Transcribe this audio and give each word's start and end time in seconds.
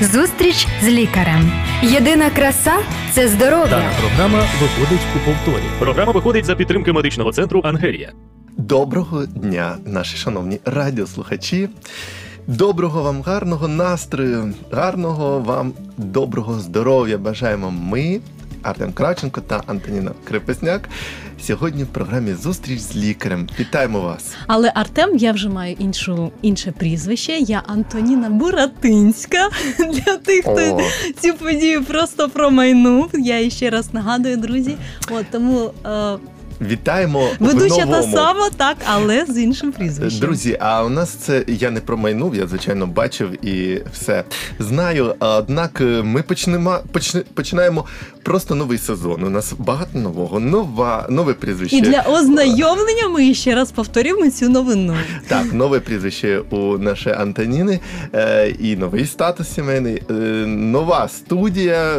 Зустріч 0.00 0.66
з 0.82 0.88
лікарем. 0.88 1.52
Єдина 1.82 2.30
краса 2.30 2.72
це 3.12 3.28
здоров'я. 3.28 3.66
Дана 3.70 3.90
програма 4.00 4.38
виходить 4.60 5.06
у 5.16 5.18
повторі. 5.30 5.64
Програма 5.78 6.12
виходить 6.12 6.44
за 6.44 6.54
підтримки 6.54 6.92
медичного 6.92 7.32
центру 7.32 7.60
Ангелія. 7.64 8.12
Доброго 8.56 9.26
дня, 9.26 9.76
наші 9.86 10.16
шановні 10.16 10.60
радіослухачі. 10.64 11.68
Доброго 12.46 13.02
вам 13.02 13.22
гарного 13.22 13.68
настрою, 13.68 14.54
гарного 14.72 15.40
вам 15.40 15.72
доброго 15.96 16.60
здоров'я. 16.60 17.18
Бажаємо 17.18 17.70
ми, 17.70 18.20
Артем 18.62 18.92
Кравченко 18.92 19.40
та 19.40 19.62
Антоніна 19.66 20.10
Крепесняк. 20.24 20.88
Сьогодні 21.42 21.84
в 21.84 21.86
програмі 21.86 22.34
Зустріч 22.34 22.80
з 22.80 22.96
лікарем. 22.96 23.48
Вітаємо 23.60 24.00
вас! 24.00 24.34
Але 24.46 24.72
Артем, 24.74 25.16
я 25.16 25.32
вже 25.32 25.48
маю 25.48 25.76
іншу 25.78 26.32
інше 26.42 26.72
прізвище. 26.78 27.32
Я 27.32 27.62
Антоніна 27.66 28.30
Буратинська. 28.30 29.48
Для 29.78 30.16
тих, 30.16 30.40
хто 30.40 30.76
О. 30.76 30.80
цю 31.20 31.34
подію 31.34 31.84
просто 31.84 32.28
промайнув. 32.28 33.10
Я 33.14 33.50
ще 33.50 33.70
раз 33.70 33.94
нагадую, 33.94 34.36
друзі. 34.36 34.76
От 35.10 35.26
тому 35.30 35.70
е, 35.86 36.18
Вітаємо 36.60 37.28
ведуча 37.40 37.86
та 37.86 38.02
сама, 38.02 38.50
так, 38.56 38.76
але 38.86 39.26
з 39.26 39.38
іншим 39.38 39.72
прізвищем. 39.72 40.20
Друзі, 40.20 40.56
а 40.60 40.84
у 40.84 40.88
нас 40.88 41.10
це 41.10 41.44
я 41.48 41.70
не 41.70 41.80
промайнув, 41.80 42.34
я 42.34 42.46
звичайно 42.46 42.86
бачив 42.86 43.46
і 43.46 43.82
все 43.92 44.24
знаю. 44.58 45.14
Однак 45.18 45.80
е, 45.80 45.84
ми 46.02 46.22
почнемо 46.22 46.78
почне- 46.92 47.24
починаємо 47.34 47.84
просто 48.24 48.54
новий 48.54 48.78
сезон. 48.78 49.24
У 49.24 49.30
нас 49.30 49.52
багато 49.58 49.98
нового, 49.98 50.40
нова, 50.40 51.06
нове 51.10 51.34
прізвище. 51.34 51.76
І 51.76 51.80
для 51.80 52.00
ознайомлення 52.00 53.08
ми 53.08 53.34
ще 53.34 53.54
раз 53.54 53.72
повторюємо 53.72 54.30
цю 54.30 54.48
новину. 54.48 54.96
Так, 55.28 55.52
нове 55.52 55.80
прізвище 55.80 56.42
у 56.50 56.78
нашої 56.78 57.16
Антоніни, 57.16 57.80
е, 58.14 58.48
і 58.48 58.76
новий 58.76 59.06
статус 59.06 59.54
сімейний, 59.54 60.02
е, 60.10 60.12
нова 60.46 61.08
студія, 61.08 61.96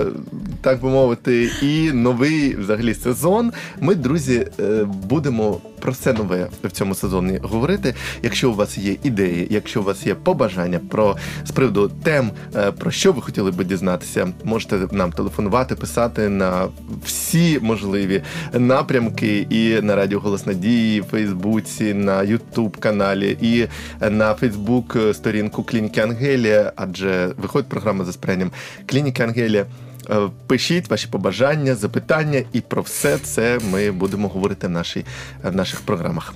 так 0.61 0.81
би 0.81 0.89
мовити, 0.89 1.49
і 1.61 1.91
новий 1.91 2.55
взагалі 2.55 2.93
сезон. 2.93 3.51
Ми, 3.81 3.95
друзі, 3.95 4.47
е, 4.59 4.87
будемо 5.09 5.61
про 5.85 5.91
все 5.91 6.13
нове 6.13 6.47
в 6.63 6.71
цьому 6.71 6.95
сезоні 6.95 7.39
говорити. 7.43 7.95
Якщо 8.23 8.51
у 8.51 8.53
вас 8.53 8.77
є 8.77 8.95
ідеї, 9.03 9.47
якщо 9.49 9.81
у 9.81 9.83
вас 9.83 10.07
є 10.07 10.15
побажання 10.15 10.79
про 10.89 11.17
з 11.45 11.51
приводу 11.51 11.91
тем, 12.03 12.31
е, 12.55 12.71
про 12.71 12.91
що 12.91 13.11
ви 13.11 13.21
хотіли 13.21 13.51
би 13.51 13.63
дізнатися, 13.63 14.27
можете 14.43 14.87
нам 14.91 15.11
телефонувати, 15.11 15.75
писати 15.75 16.29
на 16.29 16.67
всі 17.05 17.59
можливі 17.61 18.21
напрямки 18.53 19.47
і 19.49 19.81
на 19.81 19.95
Радіо 19.95 20.19
Голос 20.19 20.45
Надії, 20.45 21.01
Фейсбуці, 21.01 21.93
на 21.93 22.23
Ютуб 22.23 22.77
каналі 22.77 23.37
і 23.41 23.67
на 24.09 24.33
Фейсбук 24.33 24.97
сторінку 25.13 25.63
Клініки 25.63 26.01
Ангелія, 26.01 26.73
адже 26.75 27.31
виходить 27.37 27.69
програма 27.69 28.05
за 28.05 28.13
сприянням 28.13 28.51
Клініки 28.85 29.23
Ангелія. 29.23 29.65
Е, 30.09 30.29
Пишіть 30.47 30.89
ваші 30.89 31.07
побажання, 31.07 31.75
запитання, 31.75 32.43
і 32.53 32.61
про 32.61 32.81
все 32.81 33.17
це 33.17 33.59
ми 33.71 33.91
будемо 33.91 34.27
говорити 34.27 34.67
в, 34.67 34.69
нашій, 34.69 35.05
в 35.43 35.55
наших 35.55 35.81
програмах. 35.81 36.33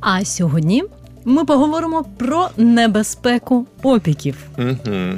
А 0.00 0.24
сьогодні 0.24 0.84
ми 1.24 1.44
поговоримо 1.44 2.04
про 2.18 2.48
небезпеку 2.56 3.66
опіків. 3.82 4.36
Угу. 4.58 5.14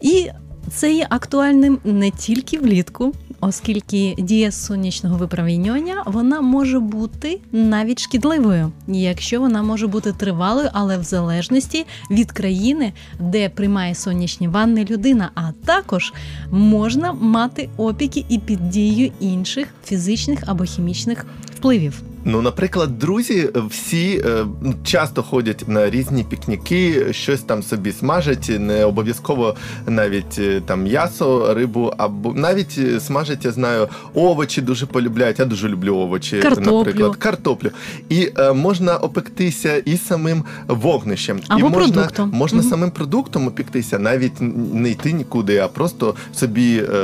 І 0.00 0.30
це 0.72 0.92
є 0.92 1.06
актуальним 1.10 1.78
не 1.84 2.10
тільки 2.10 2.58
влітку, 2.58 3.14
оскільки 3.40 4.14
дія 4.18 4.50
сонячного 4.50 5.16
випромінювання 5.16 6.02
вона 6.06 6.40
може 6.40 6.80
бути 6.80 7.40
навіть 7.52 7.98
шкідливою, 7.98 8.72
якщо 8.88 9.40
вона 9.40 9.62
може 9.62 9.86
бути 9.86 10.12
тривалою, 10.12 10.70
але 10.72 10.98
в 10.98 11.02
залежності 11.02 11.86
від 12.10 12.32
країни, 12.32 12.92
де 13.20 13.48
приймає 13.48 13.94
сонячні 13.94 14.48
ванни 14.48 14.84
людина, 14.84 15.30
а 15.34 15.52
також 15.64 16.12
можна 16.50 17.12
мати 17.12 17.68
опіки 17.76 18.24
і 18.28 18.38
під 18.38 18.70
дією 18.70 19.12
інших 19.20 19.68
фізичних 19.84 20.38
або 20.46 20.64
хімічних 20.64 21.26
впливів. 21.56 22.02
Ну, 22.28 22.42
наприклад, 22.42 22.98
друзі 22.98 23.48
всі 23.70 24.22
е, 24.26 24.46
ну, 24.62 24.74
часто 24.84 25.22
ходять 25.22 25.68
на 25.68 25.90
різні 25.90 26.24
пікніки, 26.24 27.06
щось 27.12 27.40
там 27.40 27.62
собі 27.62 27.92
смажать, 27.92 28.50
не 28.58 28.84
обов'язково 28.84 29.54
навіть 29.86 30.38
е, 30.38 30.60
там 30.66 30.82
м'ясо, 30.82 31.54
рибу, 31.54 31.92
або 31.98 32.34
навіть 32.34 32.78
е, 32.78 33.00
смажать, 33.00 33.44
я 33.44 33.50
знаю, 33.52 33.88
овочі 34.14 34.62
дуже 34.62 34.86
полюбляють. 34.86 35.38
Я 35.38 35.44
дуже 35.44 35.68
люблю 35.68 35.96
овочі, 35.96 36.38
Картоплю. 36.38 36.78
наприклад, 36.78 37.16
картоплю. 37.16 37.70
І 38.08 38.30
е, 38.38 38.52
можна 38.52 38.96
опектися 38.96 39.76
і 39.76 39.96
самим 39.96 40.44
вогнищем, 40.68 41.40
Або 41.48 41.66
і 41.66 41.70
можна, 41.70 41.92
продуктом. 41.92 42.30
можна 42.34 42.60
Мгм. 42.60 42.68
самим 42.70 42.90
продуктом 42.90 43.46
опіктися, 43.46 43.98
навіть 43.98 44.40
не 44.72 44.90
йти 44.90 45.12
нікуди, 45.12 45.58
а 45.58 45.68
просто 45.68 46.14
собі 46.34 46.76
е, 46.76 46.96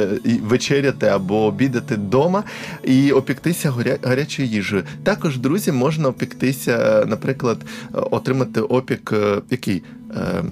е, 0.00 0.08
і 0.24 0.32
вечеряти 0.32 1.06
або 1.06 1.44
обідати 1.44 1.94
вдома 1.94 2.44
і 2.84 3.12
опіктися 3.12 3.70
горя... 3.70 3.96
гарячою 4.02 4.48
їжею. 4.48 4.69
Також, 5.02 5.38
друзі, 5.38 5.72
можна 5.72 6.08
опіктися, 6.08 7.02
е, 7.02 7.06
наприклад, 7.06 7.58
е, 7.60 7.98
отримати 8.10 8.60
опік, 8.60 9.12
е, 9.12 9.42
який 9.50 9.82
е, 10.10 10.44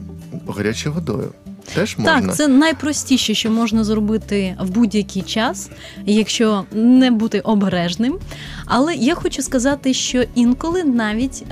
гарячою 0.48 0.94
водою. 0.94 1.28
Теж 1.74 1.98
можна. 1.98 2.20
Так, 2.20 2.36
це 2.36 2.48
найпростіше, 2.48 3.34
що 3.34 3.50
можна 3.50 3.84
зробити 3.84 4.56
в 4.60 4.70
будь-який 4.70 5.22
час, 5.22 5.70
якщо 6.06 6.64
не 6.72 7.10
бути 7.10 7.40
обережним. 7.40 8.18
Але 8.66 8.94
я 8.94 9.14
хочу 9.14 9.42
сказати, 9.42 9.94
що 9.94 10.24
інколи 10.34 10.84
навіть. 10.84 11.44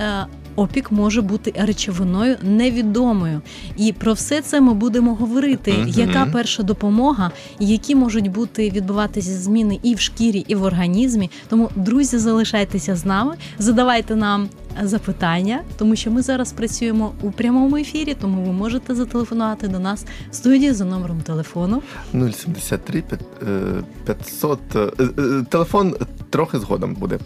Опік 0.57 0.91
може 0.91 1.21
бути 1.21 1.53
речовиною 1.57 2.35
невідомою, 2.41 3.41
і 3.77 3.93
про 3.93 4.13
все 4.13 4.41
це 4.41 4.61
ми 4.61 4.73
будемо 4.73 5.15
говорити. 5.15 5.73
Мгм. 5.73 5.87
Яка 5.87 6.25
перша 6.25 6.63
допомога, 6.63 7.31
які 7.59 7.95
можуть 7.95 8.31
бути 8.31 8.69
відбуватися 8.69 9.31
зміни 9.31 9.79
і 9.83 9.95
в 9.95 9.99
шкірі, 9.99 10.45
і 10.47 10.55
в 10.55 10.63
організмі. 10.63 11.29
Тому, 11.49 11.69
друзі, 11.75 12.17
залишайтеся 12.17 12.95
з 12.95 13.05
нами, 13.05 13.35
задавайте 13.59 14.15
нам 14.15 14.49
запитання, 14.83 15.61
тому 15.77 15.95
що 15.95 16.11
ми 16.11 16.21
зараз 16.21 16.51
працюємо 16.51 17.11
у 17.21 17.31
прямому 17.31 17.77
ефірі, 17.77 18.15
тому 18.21 18.43
ви 18.43 18.51
можете 18.53 18.95
зателефонувати 18.95 19.67
до 19.67 19.79
нас 19.79 20.05
в 20.31 20.35
студії 20.35 20.71
за 20.73 20.85
номером 20.85 21.21
телефону. 21.21 21.81
073 22.13 23.03
е, 23.11 23.47
500. 24.05 24.59
е, 24.75 24.79
е, 24.99 25.43
Телефон 25.49 25.95
трохи 26.29 26.59
згодом 26.59 26.93
буде. 26.93 27.19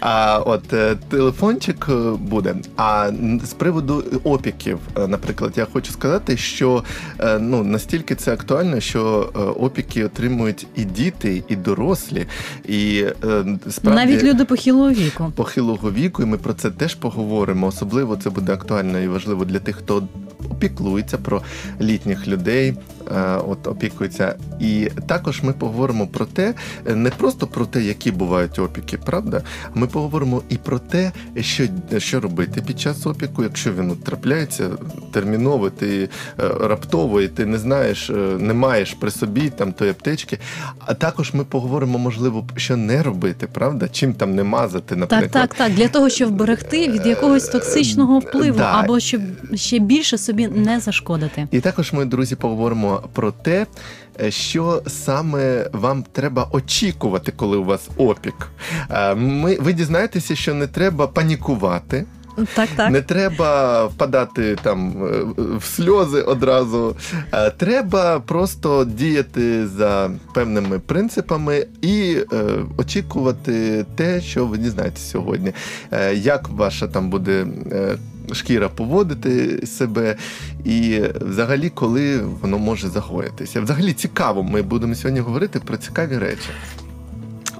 А 0.00 0.38
от 0.46 0.72
е, 0.72 0.96
телефончик 1.08 1.86
е, 1.88 1.92
буде. 2.20 2.54
А 2.76 3.10
з 3.44 3.52
приводу 3.52 4.04
опіків, 4.24 4.78
е, 4.98 5.06
наприклад, 5.08 5.52
я 5.56 5.66
хочу 5.72 5.92
сказати, 5.92 6.36
що 6.36 6.84
е, 7.20 7.38
ну 7.38 7.64
настільки 7.64 8.14
це 8.14 8.32
актуально, 8.32 8.80
що 8.80 9.32
е, 9.36 9.38
опіки 9.38 10.04
отримують 10.04 10.66
і 10.76 10.84
діти, 10.84 11.42
і 11.48 11.56
дорослі, 11.56 12.26
і 12.68 13.04
е, 13.24 13.44
справді 13.70 14.00
Навіть 14.06 14.22
люди 14.22 14.44
похилого 14.44 14.90
віку. 14.90 15.32
похилого 15.36 15.90
віку, 15.92 16.22
і 16.22 16.26
ми 16.26 16.36
про 16.38 16.54
це 16.54 16.70
теж 16.70 16.85
поговоримо. 16.94 17.66
Особливо 17.66 18.16
це 18.16 18.30
буде 18.30 18.52
актуально 18.52 18.98
і 18.98 19.08
важливо 19.08 19.44
для 19.44 19.58
тих, 19.58 19.76
хто 19.76 20.02
опіклується 20.50 21.18
про 21.18 21.42
літніх 21.80 22.28
людей, 22.28 22.74
е, 23.16 23.36
от 23.48 23.66
опікується. 23.66 24.36
І 24.60 24.88
також 25.06 25.42
ми 25.42 25.52
поговоримо 25.52 26.06
про 26.06 26.24
те, 26.24 26.54
е, 26.86 26.94
не 26.94 27.10
просто 27.10 27.46
про 27.46 27.66
те, 27.66 27.82
які 27.82 28.10
бувають 28.10 28.58
опіки, 28.58 28.98
правда? 28.98 29.42
Ми 29.74 29.86
поговоримо 29.86 30.42
і 30.48 30.56
про 30.56 30.78
те, 30.78 31.12
що, 31.40 31.64
що 31.98 32.20
робити 32.20 32.62
під 32.66 32.80
час 32.80 33.06
опіку, 33.06 33.42
якщо 33.42 33.72
він 33.72 33.90
от 33.90 34.04
трапляється 34.04 34.70
терміново, 35.12 35.70
ти 35.70 36.02
е, 36.02 36.08
раптово, 36.60 37.20
і 37.20 37.28
ти 37.28 37.46
не 37.46 37.58
знаєш, 37.58 38.10
не 38.38 38.54
маєш 38.54 38.94
при 38.94 39.10
собі 39.10 39.50
там 39.50 39.72
тої 39.72 39.90
аптечки. 39.90 40.38
А 40.78 40.94
також 40.94 41.34
ми 41.34 41.44
поговоримо, 41.44 41.98
можливо, 41.98 42.46
що 42.56 42.76
не 42.76 43.02
робити, 43.02 43.48
правда? 43.52 43.88
Чим 43.88 44.14
там 44.14 44.34
не 44.34 44.44
мазати, 44.44 44.96
наприклад. 44.96 45.30
Так, 45.30 45.48
так, 45.48 45.54
так. 45.54 45.72
Для 45.76 45.88
того, 45.88 46.08
щоб 46.08 46.28
вберегти 46.28 46.75
від 46.76 47.06
якогось 47.06 47.48
токсичного 47.48 48.18
впливу, 48.18 48.58
Да. 48.58 48.72
або 48.74 49.00
щоб 49.00 49.20
ще 49.54 49.78
більше 49.78 50.18
собі 50.18 50.48
не 50.48 50.80
зашкодити. 50.80 51.48
І 51.50 51.60
також 51.60 51.92
ми, 51.92 52.04
друзі, 52.04 52.36
поговоримо 52.36 53.02
про 53.12 53.32
те, 53.32 53.66
е, 54.20 54.30
що 54.30 54.82
саме 54.86 55.70
вам 55.72 56.04
треба 56.12 56.48
очікувати, 56.52 57.32
коли 57.36 57.56
у 57.56 57.64
вас 57.64 57.88
опік. 57.96 58.48
Е, 58.90 59.14
Ми, 59.14 59.54
ви 59.60 59.72
дізнаєтеся, 59.72 60.36
що 60.36 60.54
не 60.54 60.66
треба 60.66 61.06
панікувати, 61.06 62.04
Так, 62.54 62.68
так. 62.76 62.90
не 62.90 63.02
треба 63.02 63.84
впадати 63.86 64.56
там 64.62 65.04
е, 65.06 65.42
в 65.56 65.64
сльози 65.64 66.22
одразу. 66.22 66.96
Е, 67.32 67.50
Треба 67.50 68.20
просто 68.20 68.84
діяти 68.84 69.66
за 69.66 70.10
певними 70.34 70.78
принципами 70.78 71.66
і 71.82 72.16
е, 72.32 72.44
очікувати 72.78 73.86
те, 73.96 74.20
що 74.20 74.46
ви 74.46 74.58
дізнаєтесь 74.58 75.10
сьогодні. 75.10 75.52
Як 76.12 76.48
ваша 76.48 76.86
там 76.88 77.10
буде. 77.10 77.46
Шкіра 78.32 78.68
поводити 78.68 79.66
себе, 79.66 80.16
і 80.64 81.02
взагалі, 81.20 81.70
коли 81.70 82.18
воно 82.18 82.58
може 82.58 82.88
загоїтися. 82.88 83.60
Взагалі 83.60 83.92
цікаво, 83.92 84.42
ми 84.42 84.62
будемо 84.62 84.94
сьогодні 84.94 85.20
говорити 85.20 85.60
про 85.60 85.76
цікаві 85.76 86.18
речі. 86.18 86.48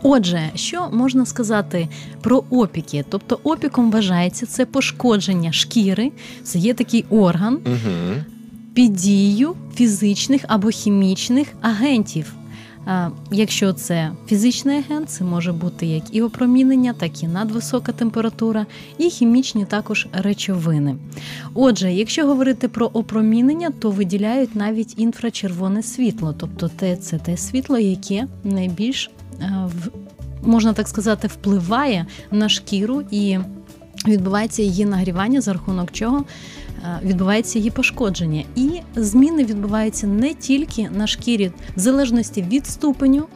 Отже, 0.02 0.50
що 0.54 0.88
можна 0.92 1.26
сказати 1.26 1.88
про 2.20 2.44
опіки? 2.50 3.04
Тобто 3.08 3.40
опіком 3.44 3.90
вважається 3.90 4.46
це 4.46 4.66
пошкодження 4.66 5.52
шкіри, 5.52 6.12
це 6.42 6.58
є 6.58 6.74
такий 6.74 7.04
орган, 7.10 7.58
Угу. 7.66 8.22
під 8.74 8.92
дією 8.92 9.54
фізичних 9.74 10.44
або 10.48 10.68
хімічних 10.68 11.48
агентів. 11.60 12.32
Якщо 13.30 13.72
це 13.72 14.12
фізичний 14.26 14.78
агент, 14.78 15.10
це 15.10 15.24
може 15.24 15.52
бути 15.52 15.86
як 15.86 16.02
і 16.12 16.22
опромінення, 16.22 16.92
так 16.92 17.22
і 17.22 17.28
надвисока 17.28 17.92
температура, 17.92 18.66
і 18.98 19.10
хімічні 19.10 19.64
також 19.64 20.06
речовини. 20.12 20.96
Отже, 21.54 21.92
якщо 21.92 22.26
говорити 22.26 22.68
про 22.68 22.86
опромінення, 22.86 23.70
то 23.78 23.90
виділяють 23.90 24.56
навіть 24.56 24.94
інфрачервоне 24.98 25.82
світло, 25.82 26.34
тобто 26.38 26.70
це 27.00 27.18
те 27.18 27.36
світло, 27.36 27.78
яке 27.78 28.26
найбільш 28.44 29.10
можна 30.42 30.72
так 30.72 30.88
сказати 30.88 31.28
впливає 31.28 32.06
на 32.30 32.48
шкіру 32.48 33.02
і 33.10 33.38
відбувається 34.06 34.62
її 34.62 34.84
нагрівання, 34.84 35.40
за 35.40 35.52
рахунок 35.52 35.92
чого 35.92 36.24
Е, 36.86 37.00
відбувається 37.04 37.58
її 37.58 37.70
пошкодження, 37.70 38.44
і 38.56 38.70
зміни 38.96 39.44
відбуваються 39.44 40.06
не 40.06 40.34
тільки 40.34 40.90
на 40.90 41.06
шкірі, 41.06 41.52
в 41.76 41.80
залежності 41.80 42.42
від 42.42 42.66
ступеню. 42.66 43.26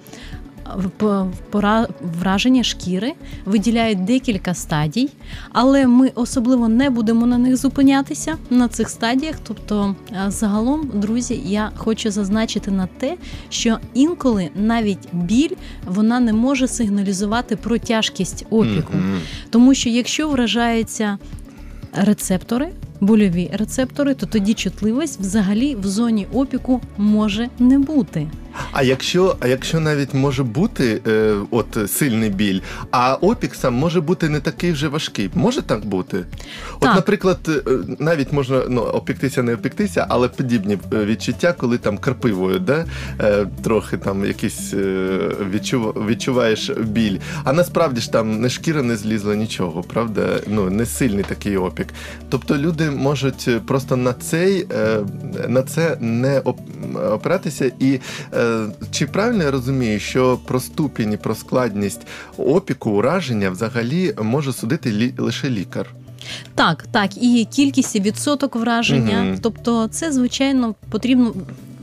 Враження 2.21 2.63
шкіри 2.63 3.13
виділяють 3.45 4.05
декілька 4.05 4.55
стадій, 4.55 5.09
але 5.53 5.87
ми 5.87 6.13
особливо 6.15 6.69
не 6.69 6.91
будемо 6.91 7.27
на 7.27 7.39
них 7.39 7.57
зупинятися 7.57 8.37
на 8.51 8.69
цих 8.69 8.89
стадіях. 8.89 9.37
Тобто, 9.43 9.95
е, 10.13 10.25
загалом, 10.29 10.91
друзі, 10.95 11.43
я 11.45 11.71
хочу 11.77 12.11
зазначити 12.11 12.71
на 12.71 12.87
те, 12.87 13.17
що 13.49 13.79
інколи 13.95 14.51
навіть 14.55 15.09
біль 15.13 15.57
вона 15.87 16.21
не 16.21 16.33
може 16.33 16.69
сигналізувати 16.69 17.57
про 17.57 17.79
тяжкість 17.79 18.47
опіку, 18.51 18.93
mm-hmm. 18.93 19.19
тому 19.51 19.75
що 19.75 19.89
якщо 19.89 20.29
вражаються 20.29 21.19
рецептори 21.93 22.73
больові 23.01 23.51
рецептори, 23.53 24.15
то 24.15 24.27
тоді 24.27 24.55
чутливість 24.55 25.21
взагалі 25.21 25.75
в 25.75 25.87
зоні 25.87 26.27
опіку 26.33 26.81
може 26.97 27.49
не 27.59 27.79
бути. 27.79 28.29
А 28.73 28.83
якщо 28.83 29.37
а 29.41 29.49
якщо 29.49 29.81
навіть 29.81 30.15
може 30.15 30.43
бути 30.43 31.01
е, 31.07 31.35
от 31.51 31.91
сильний 31.91 32.31
біль, 32.31 32.61
а 32.91 33.15
опік 33.15 33.55
сам 33.55 33.75
може 33.75 34.01
бути 34.01 34.29
не 34.29 34.41
такий 34.41 34.73
вже 34.73 34.89
важкий, 34.89 35.31
може 35.35 35.63
так 35.63 35.87
бути? 35.87 36.25
От, 36.75 36.81
так. 36.81 36.95
наприклад, 36.95 37.39
е, 37.49 37.63
навіть 37.99 38.33
можна 38.33 38.63
ну, 38.69 38.81
опіктися, 38.81 39.43
не 39.43 39.55
опіктися, 39.55 40.07
але 40.09 40.29
подібні 40.29 40.79
е, 40.93 41.05
відчуття, 41.05 41.55
коли 41.59 41.79
там 41.79 41.99
карпивою, 41.99 42.59
да? 42.59 42.85
е, 43.21 43.47
трохи 43.63 43.97
там 43.97 44.25
якийсь 44.25 44.75
е, 44.75 45.19
відчув, 45.51 46.07
відчуваєш 46.07 46.71
біль. 46.71 47.19
А 47.45 47.53
насправді 47.53 48.01
ж 48.01 48.13
там 48.13 48.41
не 48.41 48.49
шкіра 48.49 48.83
не 48.83 48.97
злізла 48.97 49.35
нічого, 49.35 49.83
правда? 49.83 50.41
Ну 50.47 50.71
не 50.71 50.87
сильний 50.87 51.25
такий 51.25 51.57
опік. 51.57 51.89
Тобто 52.29 52.59
люди 52.59 52.91
можуть 52.91 53.67
просто 53.67 53.97
на 53.97 54.13
цей 54.13 54.67
е, 54.73 55.01
на 55.49 55.63
це 55.63 55.97
не 56.01 56.41
опиратися 57.11 57.73
і. 57.79 58.01
Е, 58.41 58.67
чи 58.91 59.07
правильно 59.07 59.45
я 59.45 59.51
розумію, 59.51 60.01
що 60.01 60.39
про 60.47 60.61
ступінь 60.61 61.13
і 61.13 61.17
про 61.17 61.35
складність 61.35 62.01
опіку 62.37 62.91
ураження 62.91 63.51
взагалі 63.51 64.15
може 64.23 64.53
судити 64.53 64.93
лі, 64.93 65.15
лише 65.19 65.51
лікар? 65.51 65.95
Так, 66.55 66.87
так, 66.91 67.23
і 67.23 67.49
кількість 67.51 67.97
і 67.97 68.01
відсоток 68.01 68.57
враження. 68.57 69.27
Угу. 69.29 69.39
Тобто, 69.43 69.89
це 69.89 70.13
звичайно 70.13 70.75
потрібно. 70.91 71.35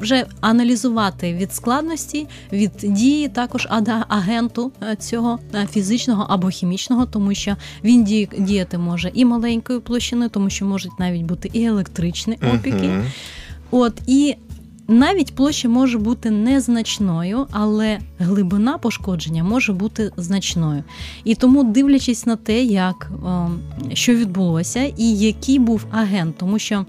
Вже 0.01 0.25
аналізувати 0.41 1.33
від 1.33 1.53
складності, 1.53 2.27
від 2.51 2.71
дії 2.83 3.27
також 3.27 3.67
агенту 4.07 4.71
е, 4.83 4.95
цього 4.95 5.39
е, 5.55 5.67
фізичного 5.71 6.25
або 6.29 6.49
хімічного, 6.49 7.05
тому 7.05 7.33
що 7.33 7.55
він 7.83 8.03
діяти 8.37 8.77
може 8.77 9.11
і 9.13 9.25
маленькою 9.25 9.81
площиною, 9.81 10.29
тому 10.29 10.49
що 10.49 10.65
можуть 10.65 10.99
навіть 10.99 11.21
бути 11.21 11.49
і 11.53 11.63
електричні 11.63 12.37
опіки. 12.53 12.77
uh 12.77 13.03
От 13.71 14.01
і 14.07 14.35
навіть 14.87 15.35
площа 15.35 15.69
може 15.69 15.97
бути 15.97 16.31
незначною, 16.31 17.47
але 17.51 17.99
глибина 18.19 18.77
пошкодження 18.77 19.43
може 19.43 19.73
бути 19.73 20.11
значною. 20.17 20.83
І 21.23 21.35
тому, 21.35 21.63
дивлячись 21.63 22.25
на 22.25 22.35
те, 22.35 22.63
як 22.63 23.11
ем, 23.25 23.59
що 23.93 24.15
відбулося, 24.15 24.83
і 24.97 25.17
який 25.17 25.59
був 25.59 25.85
агент, 25.91 26.37
тому 26.37 26.59
що. 26.59 26.85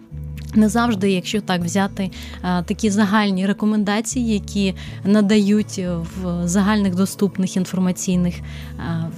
Не 0.54 0.68
завжди, 0.68 1.10
якщо 1.10 1.40
так 1.40 1.62
взяти 1.62 2.10
е, 2.44 2.62
такі 2.62 2.90
загальні 2.90 3.46
рекомендації, 3.46 4.34
які 4.34 4.74
надають 5.04 5.78
в 6.22 6.48
загальних 6.48 6.94
доступних 6.94 7.56
інформаційних 7.56 8.34
е, 8.34 9.10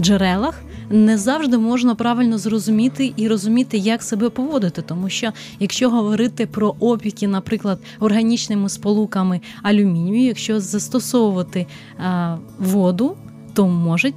джерелах, 0.00 0.62
не 0.90 1.18
завжди 1.18 1.58
можна 1.58 1.94
правильно 1.94 2.38
зрозуміти 2.38 3.12
і 3.16 3.28
розуміти, 3.28 3.78
як 3.78 4.02
себе 4.02 4.30
поводити. 4.30 4.82
Тому 4.82 5.08
що 5.08 5.32
якщо 5.60 5.90
говорити 5.90 6.46
про 6.46 6.74
опіки, 6.80 7.28
наприклад, 7.28 7.78
органічними 8.00 8.68
сполуками 8.68 9.40
алюмінію, 9.62 10.26
якщо 10.26 10.60
застосовувати 10.60 11.66
а, 11.98 12.36
воду, 12.58 13.16
то 13.54 13.66
можуть 13.66 14.14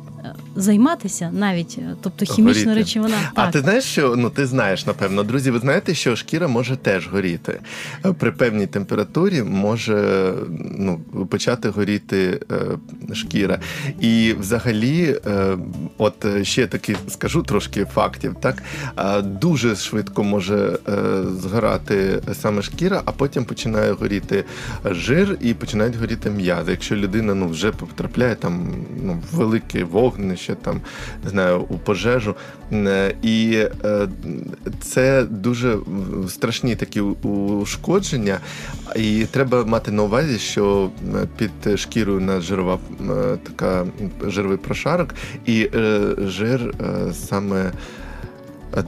займатися 0.55 1.31
навіть, 1.33 1.75
е, 1.79 1.95
тобто 2.01 2.25
хімічна 2.25 2.75
речовина. 2.75 3.17
А 3.33 3.41
так. 3.41 3.51
ти 3.51 3.59
знаєш, 3.59 3.83
що 3.83 4.15
ну 4.15 4.29
ти 4.29 4.45
знаєш, 4.45 4.85
напевно, 4.85 5.23
друзі, 5.23 5.51
ви 5.51 5.59
знаєте, 5.59 5.93
що 5.93 6.15
шкіра 6.15 6.47
може 6.47 6.75
теж 6.75 7.07
горіти. 7.07 7.59
Е, 8.05 8.13
при 8.13 8.31
певній 8.31 8.67
температурі 8.67 9.43
може 9.43 10.33
ну, 10.77 10.99
почати 11.29 11.69
горіти 11.69 12.39
е, 12.51 13.15
шкіра. 13.15 13.59
І 13.99 14.35
взагалі, 14.39 15.19
е, 15.25 15.57
от 15.97 16.25
ще 16.43 16.67
таки 16.67 16.95
скажу 17.07 17.43
трошки 17.43 17.85
фактів, 17.85 18.35
так 18.41 18.63
е, 18.97 19.21
дуже 19.21 19.75
швидко 19.75 20.23
може 20.23 20.79
е, 20.87 20.93
згорати 21.39 22.21
саме 22.33 22.61
шкіра, 22.61 23.01
а 23.05 23.11
потім 23.11 23.45
починає 23.45 23.91
горіти 23.91 24.43
жир 24.85 25.37
і 25.41 25.53
починають 25.53 25.95
горіти 25.95 26.29
м'язи. 26.29 26.71
Якщо 26.71 26.95
людина 26.95 27.35
ну, 27.35 27.47
вже 27.47 27.71
потрапляє 27.71 28.35
там 28.35 28.85
ну, 29.03 29.21
в 29.31 29.35
велике 29.35 29.83
вогнище 30.11 30.41
ще 30.41 30.55
там 30.55 30.81
не 31.23 31.29
знаю 31.29 31.65
у 31.69 31.77
пожежу. 31.77 32.35
Е, 32.73 33.15
і 33.21 33.65
е, 33.85 34.07
це 34.81 35.23
дуже 35.23 35.77
страшні 36.27 36.75
такі 36.75 37.01
ушкодження, 37.01 38.39
і 38.95 39.25
треба 39.31 39.65
мати 39.65 39.91
на 39.91 40.03
увазі, 40.03 40.39
що 40.39 40.89
е, 41.15 41.27
під 41.37 41.79
шкірою 41.79 42.19
на 42.19 42.41
жирова 42.41 42.79
така 43.43 43.85
жировий 44.27 44.57
прошарок, 44.57 45.15
і 45.45 45.69
жир 46.17 46.73
саме. 47.13 47.71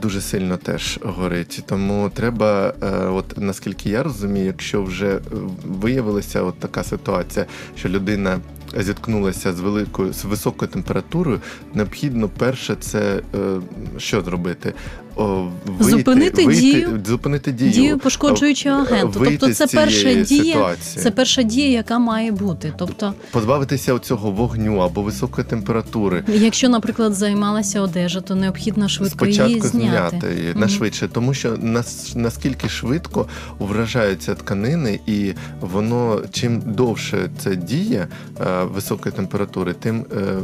Дуже 0.02 0.20
сильно 0.20 0.56
теж 0.56 0.98
горить, 1.02 1.62
тому 1.66 2.10
треба, 2.14 2.74
от 3.12 3.38
наскільки 3.38 3.90
я 3.90 4.02
розумію, 4.02 4.46
якщо 4.46 4.82
вже 4.82 5.20
виявилася 5.64 6.42
от 6.42 6.58
така 6.58 6.84
ситуація, 6.84 7.46
що 7.76 7.88
людина 7.88 8.40
зіткнулася 8.82 9.52
з 9.52 9.60
великою 9.60 10.12
з 10.12 10.24
високою 10.24 10.70
температурою, 10.70 11.40
необхідно 11.74 12.28
перше 12.28 12.76
це 12.80 13.22
е, 13.34 13.60
що 13.98 14.22
зробити? 14.22 14.74
Вийти, 15.16 15.84
зупинити 15.84 16.46
вийти, 16.46 16.60
дію 16.60 17.00
зупинити 17.06 17.52
дію, 17.52 17.70
дію 17.70 17.98
пошкоджуючого 17.98 18.80
агенту. 18.80 19.20
Тобто 19.24 19.54
це 19.54 19.66
перша 19.66 20.14
дія, 20.14 20.54
ситуації. 20.54 21.02
це 21.02 21.10
перша 21.10 21.42
дія, 21.42 21.68
яка 21.68 21.98
має 21.98 22.32
бути. 22.32 22.72
Тобто 22.76 23.14
позбавитися 23.30 23.98
цього 23.98 24.30
вогню 24.30 24.78
або 24.78 25.02
високої 25.02 25.46
температури. 25.46 26.24
Якщо, 26.28 26.68
наприклад, 26.68 27.14
займалася 27.14 27.80
одежа, 27.80 28.20
то 28.20 28.34
необхідно 28.34 28.88
швидко 28.88 29.16
Спочатку 29.16 29.48
її 29.48 29.60
зняти. 29.60 30.18
зняти 30.18 30.34
її 30.40 30.52
mm 30.52 30.68
швидше, 30.74 31.08
тому 31.08 31.34
що 31.34 31.56
нас 31.56 32.12
наскільки 32.16 32.68
швидко 32.68 33.26
вражаються 33.58 34.34
тканини, 34.34 35.00
і 35.06 35.32
воно 35.60 36.22
чим 36.32 36.60
довше 36.66 37.30
це 37.38 37.56
діє 37.56 38.08
е, 38.40 38.64
високої 38.64 39.14
температури, 39.14 39.72
тим 39.72 40.06
е, 40.12 40.16
е, 40.16 40.38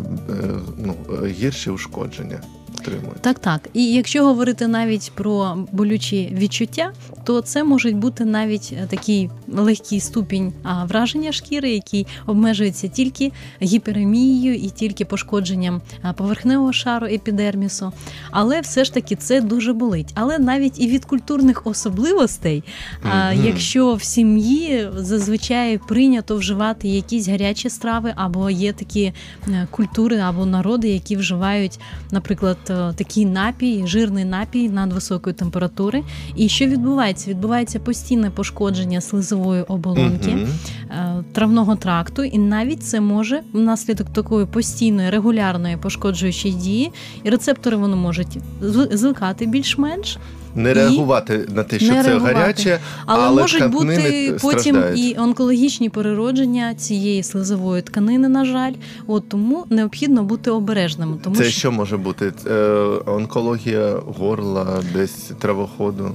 ну, 0.78 0.94
гірше 1.26 1.70
ушкодження 1.70 2.40
отримують. 2.80 3.22
Так, 3.22 3.38
так. 3.38 3.68
І 3.74 3.92
якщо 3.92 4.24
говорити 4.24 4.68
навіть 4.68 5.12
про 5.14 5.66
болючі 5.72 6.36
відчуття, 6.38 6.92
то 7.24 7.40
це 7.40 7.64
може 7.64 7.90
бути 7.90 8.24
навіть 8.24 8.74
е, 8.82 8.86
такий 8.86 9.30
легкий 9.48 10.00
ступінь 10.00 10.52
враження 10.84 11.32
шкіри, 11.32 11.70
який 11.70 12.06
обмежується 12.26 12.88
тільки 12.88 13.32
гіперемією 13.62 14.54
і 14.54 14.70
тільки 14.70 15.04
пошкодженням 15.04 15.80
поверхневого 16.16 16.72
шару 16.72 17.06
епідермісу. 17.06 17.92
Але 18.30 18.60
все 18.60 18.84
ж 18.84 18.94
таки 18.94 19.16
це 19.16 19.40
дуже 19.40 19.72
болить. 19.72 20.12
Але 20.14 20.38
навіть 20.38 20.80
і 20.80 20.88
від 20.88 21.04
культурних 21.04 21.66
особливостей, 21.66 22.64
mm-hmm. 23.02 23.46
якщо 23.46 23.94
в 23.94 24.02
сім'ї 24.02 24.88
зазвичай 24.96 25.78
прийнято 25.78 26.36
вживати 26.36 26.88
якісь 26.88 27.28
гарячі 27.28 27.70
страви, 27.70 28.12
або 28.16 28.50
є 28.50 28.72
такі 28.72 29.12
е, 29.48 29.68
культури 29.70 30.18
або 30.18 30.46
народи, 30.46 30.88
які 30.88 31.16
вживають, 31.16 31.80
наприклад, 32.10 32.58
Е, 32.70 32.92
такий 32.96 33.26
напій, 33.26 33.82
жирний 33.86 34.24
напій 34.24 34.68
надвисокої 34.68 35.34
температури. 35.34 36.02
І 36.36 36.48
що 36.48 36.66
відбувається? 36.66 37.30
Відбувається 37.30 37.80
постійне 37.80 38.30
пошкодження 38.30 39.00
слизової 39.00 39.62
оболонки 39.62 40.30
uh-huh. 40.30 41.24
травного 41.32 41.76
тракту, 41.76 42.24
і 42.24 42.38
навіть 42.38 42.82
це 42.82 43.00
може 43.00 43.42
внаслідок 43.52 44.10
такої 44.12 44.46
постійної 44.46 45.10
регулярної 45.10 45.76
пошкоджуючої 45.76 46.54
дії, 46.54 46.92
і 47.24 47.30
рецептори 47.30 47.76
вони 47.76 47.96
можуть 47.96 48.38
звикати 48.92 49.46
більш-менш. 49.46 50.18
Не 50.54 50.74
реагувати 50.74 51.46
на 51.54 51.62
те, 51.62 51.78
що 51.78 51.86
це 51.94 52.02
реагувати. 52.02 52.34
гаряче, 52.34 52.78
Але, 53.06 53.24
але 53.24 53.42
можуть 53.42 53.70
бути 53.70 54.34
потім 54.42 54.60
страждають. 54.76 54.98
і 55.00 55.16
онкологічні 55.18 55.88
переродження 55.88 56.74
цієї 56.74 57.22
слизової 57.22 57.82
тканини, 57.82 58.28
на 58.28 58.44
жаль. 58.44 58.72
От 59.06 59.28
тому 59.28 59.64
необхідно 59.70 60.22
бути 60.22 60.50
обережними. 60.50 61.16
Тому 61.24 61.36
Це 61.36 61.44
що 61.44 61.52
що 61.58 61.72
може 61.72 61.96
бути? 61.96 62.32
Е, 62.46 62.52
онкологія 63.06 63.96
горла, 64.18 64.82
десь 64.94 65.30
травоходу. 65.38 66.10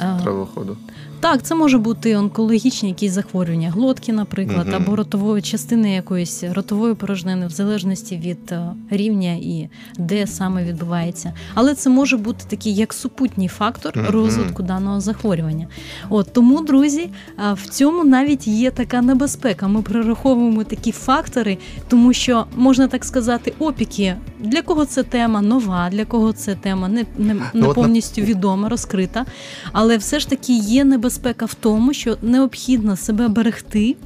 е, 0.00 0.20
Травоходу. 0.22 0.76
Так, 1.24 1.42
це 1.42 1.54
може 1.54 1.78
бути 1.78 2.16
онкологічні 2.16 2.88
якісь 2.88 3.12
захворювання 3.12 3.70
глотки, 3.70 4.12
наприклад, 4.12 4.66
Мгм. 4.66 4.76
або 4.76 4.96
ротової 4.96 5.42
частини 5.42 5.94
якоїсь 5.94 6.44
ротової 6.44 6.94
порожнини, 6.94 7.46
в 7.46 7.50
залежності 7.50 8.16
від 8.16 8.52
е, 8.52 8.66
рівня 8.90 9.32
і 9.32 9.68
де 9.98 10.26
саме 10.26 10.64
відбувається. 10.64 11.32
Але 11.54 11.74
це 11.74 11.90
може 11.90 12.16
бути 12.16 12.44
такий 12.48 12.74
як 12.74 12.92
супутній 12.94 13.48
фактор 13.48 13.92
Мгм. 13.98 14.06
розвитку 14.06 14.62
даного 14.62 15.00
захворювання. 15.00 15.66
От 16.08 16.32
тому, 16.32 16.60
друзі, 16.60 17.10
в 17.54 17.68
цьому 17.70 18.04
навіть 18.04 18.46
є 18.46 18.70
така 18.70 19.02
небезпека. 19.02 19.68
Ми 19.68 19.82
прораховуємо 19.82 20.64
такі 20.64 20.92
фактори, 20.92 21.58
тому 21.88 22.12
що 22.12 22.44
можна 22.56 22.88
так 22.88 23.04
сказати, 23.04 23.52
опіки. 23.58 24.16
Для 24.40 24.62
кого 24.62 24.84
це 24.84 25.02
тема 25.02 25.40
нова, 25.40 25.88
для 25.92 26.04
кого 26.04 26.32
це 26.32 26.54
тема 26.54 26.88
не, 26.88 27.04
не, 27.18 27.34
не 27.34 27.40
Ну, 27.54 27.68
на- 27.68 27.74
повністю 27.74 28.22
відома, 28.22 28.68
розкрита. 28.68 29.24
Але 29.72 29.96
все 29.96 30.20
ж 30.20 30.28
таки 30.28 30.52
є 30.58 30.84
небезпека 30.84 31.13
в 31.46 31.54
тому, 31.54 31.94
що 31.94 32.16
необхідно 32.22 32.96
себе 32.96 33.28
берегти. 33.28 33.96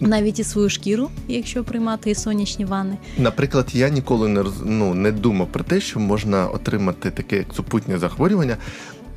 Навіть 0.00 0.38
і 0.38 0.44
свою 0.44 0.68
шкіру, 0.68 1.10
якщо 1.28 1.64
приймати 1.64 2.10
і 2.10 2.14
сонячні 2.14 2.64
ванни. 2.64 2.96
Наприклад, 3.18 3.68
я 3.72 3.88
ніколи 3.88 4.28
не 4.28 4.44
ну, 4.64 4.94
не 4.94 5.12
думав 5.12 5.48
про 5.52 5.64
те, 5.64 5.80
що 5.80 6.00
можна 6.00 6.46
отримати 6.48 7.10
таке 7.10 7.36
як 7.36 7.46
супутнє 7.54 7.98
захворювання 7.98 8.56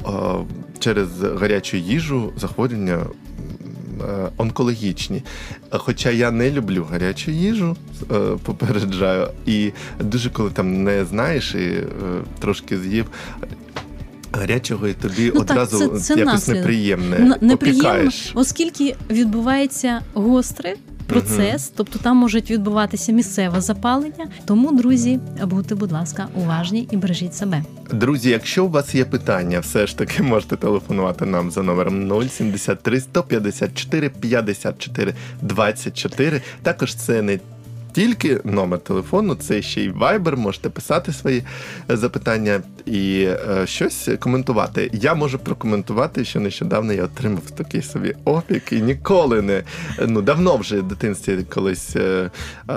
е, 0.05 0.09
через 0.79 1.07
гарячу 1.21 1.77
їжу, 1.77 2.31
захворювання 2.37 2.97
е, 2.97 4.29
онкологічні. 4.37 5.23
Хоча 5.69 6.11
я 6.11 6.31
не 6.31 6.51
люблю 6.51 6.87
гарячу 6.91 7.31
їжу, 7.31 7.77
е, 8.11 8.15
попереджаю, 8.43 9.27
і 9.45 9.71
дуже 9.99 10.29
коли 10.29 10.49
там 10.49 10.83
не 10.83 11.05
знаєш 11.05 11.55
і 11.55 11.57
е, 11.57 11.85
трошки 12.39 12.79
з'їв. 12.79 13.05
Гарячого 14.31 14.87
і 14.87 14.93
тобі 14.93 15.31
Ну, 15.35 15.43
так, 15.43 15.51
одразу 15.51 15.77
це- 15.87 15.99
це 15.99 16.13
якось 16.13 16.33
наслідок. 16.33 16.55
неприємне. 16.61 17.19
Неприємно, 17.19 17.53
опікаєш. 17.53 18.31
оскільки 18.35 18.95
відбувається 19.09 20.01
гострий 20.13 20.75
процес, 21.07 21.71
тобто 21.75 21.99
там 21.99 22.17
можуть 22.17 22.51
відбуватися 22.51 23.11
місцеве 23.11 23.61
запалення. 23.61 24.27
Тому, 24.45 24.71
друзі, 24.71 25.19
будьте, 25.43 25.75
будь 25.75 25.91
ласка, 25.91 26.27
уважні 26.35 26.87
і 26.91 26.97
бережіть 26.97 27.35
себе. 27.35 27.63
Друзі, 27.91 28.29
якщо 28.29 28.65
у 28.65 28.69
вас 28.69 28.95
є 28.95 29.05
питання, 29.05 29.59
все 29.59 29.87
ж 29.87 29.97
таки 29.97 30.23
можете 30.23 30.55
телефонувати 30.55 31.25
нам 31.25 31.51
за 31.51 31.63
номером 31.63 32.07
073 32.29 32.99
154 33.01 34.09
54 34.09 35.13
24. 35.41 36.41
Також 36.63 36.95
це 36.95 37.21
не 37.21 37.39
тільки 37.97 38.39
номер 38.43 38.79
телефону, 38.79 39.35
це 39.35 39.61
ще 39.61 39.81
й 39.81 39.91
Viber, 39.91 40.35
можете 40.35 40.69
писати 40.69 41.13
свої 41.13 41.43
е, 41.91 41.97
запитання 41.97 42.61
і 42.85 43.23
е, 43.23 43.67
щось 43.67 44.09
коментувати. 44.19 44.89
Я 44.93 45.13
можу 45.13 45.39
прокоментувати, 45.39 46.25
що 46.25 46.39
нещодавно 46.39 46.93
я 46.93 47.03
отримав 47.03 47.51
такий 47.51 47.81
собі 47.81 48.15
опік 48.25 48.71
і 48.73 48.81
ніколи 48.81 49.41
не 49.41 49.63
ну 50.07 50.21
давно 50.21 50.57
вже 50.57 50.81
в 50.81 50.83
дитинстві 50.83 51.43
колись 51.43 51.95
е, 51.95 52.29
е, 52.69 52.73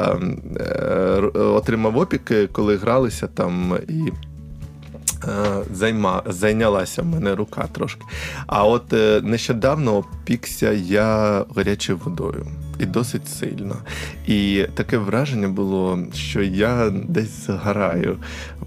е, 0.60 1.20
отримав 1.38 1.98
опік, 1.98 2.30
е, 2.30 2.46
коли 2.52 2.76
гралися 2.76 3.26
там 3.26 3.78
і. 3.88 4.12
Займа, 5.74 6.22
зайнялася 6.26 7.02
в 7.02 7.06
мене 7.06 7.34
рука 7.34 7.68
трошки. 7.72 8.02
А 8.46 8.64
от 8.64 8.92
нещодавно 9.22 9.96
опікся 9.96 10.72
я 10.72 11.44
гарячою 11.56 11.98
водою. 12.04 12.46
І 12.80 12.86
досить 12.86 13.28
сильно. 13.28 13.76
І 14.26 14.66
таке 14.74 14.98
враження 14.98 15.48
було, 15.48 15.98
що 16.14 16.42
я 16.42 16.90
десь 16.90 17.46
згораю 17.46 18.16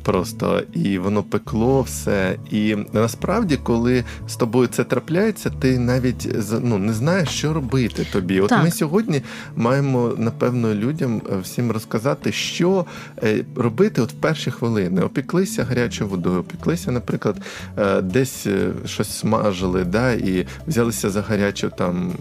просто, 0.04 0.62
і 0.74 0.98
воно 0.98 1.24
пекло 1.24 1.82
все. 1.82 2.36
І 2.52 2.78
насправді, 2.94 3.58
коли 3.58 4.04
з 4.28 4.36
тобою 4.36 4.68
це 4.68 4.84
трапляється, 4.84 5.50
ти 5.50 5.80
навіть 5.80 6.30
ну, 6.62 6.78
не 6.78 6.94
знаєш, 6.94 7.30
що 7.30 7.54
робити 7.54 8.08
тобі. 8.12 8.42
От 8.42 8.50
Так. 8.50 8.64
ми 8.64 8.72
сьогодні 8.72 9.22
маємо, 9.56 10.14
напевно, 10.18 10.74
людям 10.74 11.22
е, 11.32 11.38
всім 11.38 11.72
розказати, 11.72 12.32
що 12.32 12.86
е, 13.24 13.46
робити 13.56 14.02
от 14.02 14.12
в 14.12 14.16
перші 14.16 14.52
хвилини. 14.52 15.02
Опіклися 15.02 15.64
гарячою 15.64 16.10
водою, 16.10 16.40
опіклися, 16.40 16.92
наприклад, 16.92 17.36
е, 17.78 18.02
десь 18.02 18.48
щось 18.86 19.18
смажили, 19.18 19.84
да, 19.84 20.12
і 20.12 20.48
взялися 20.68 21.10
за 21.10 21.22
гарячу 21.22 21.72
там. 21.78 22.12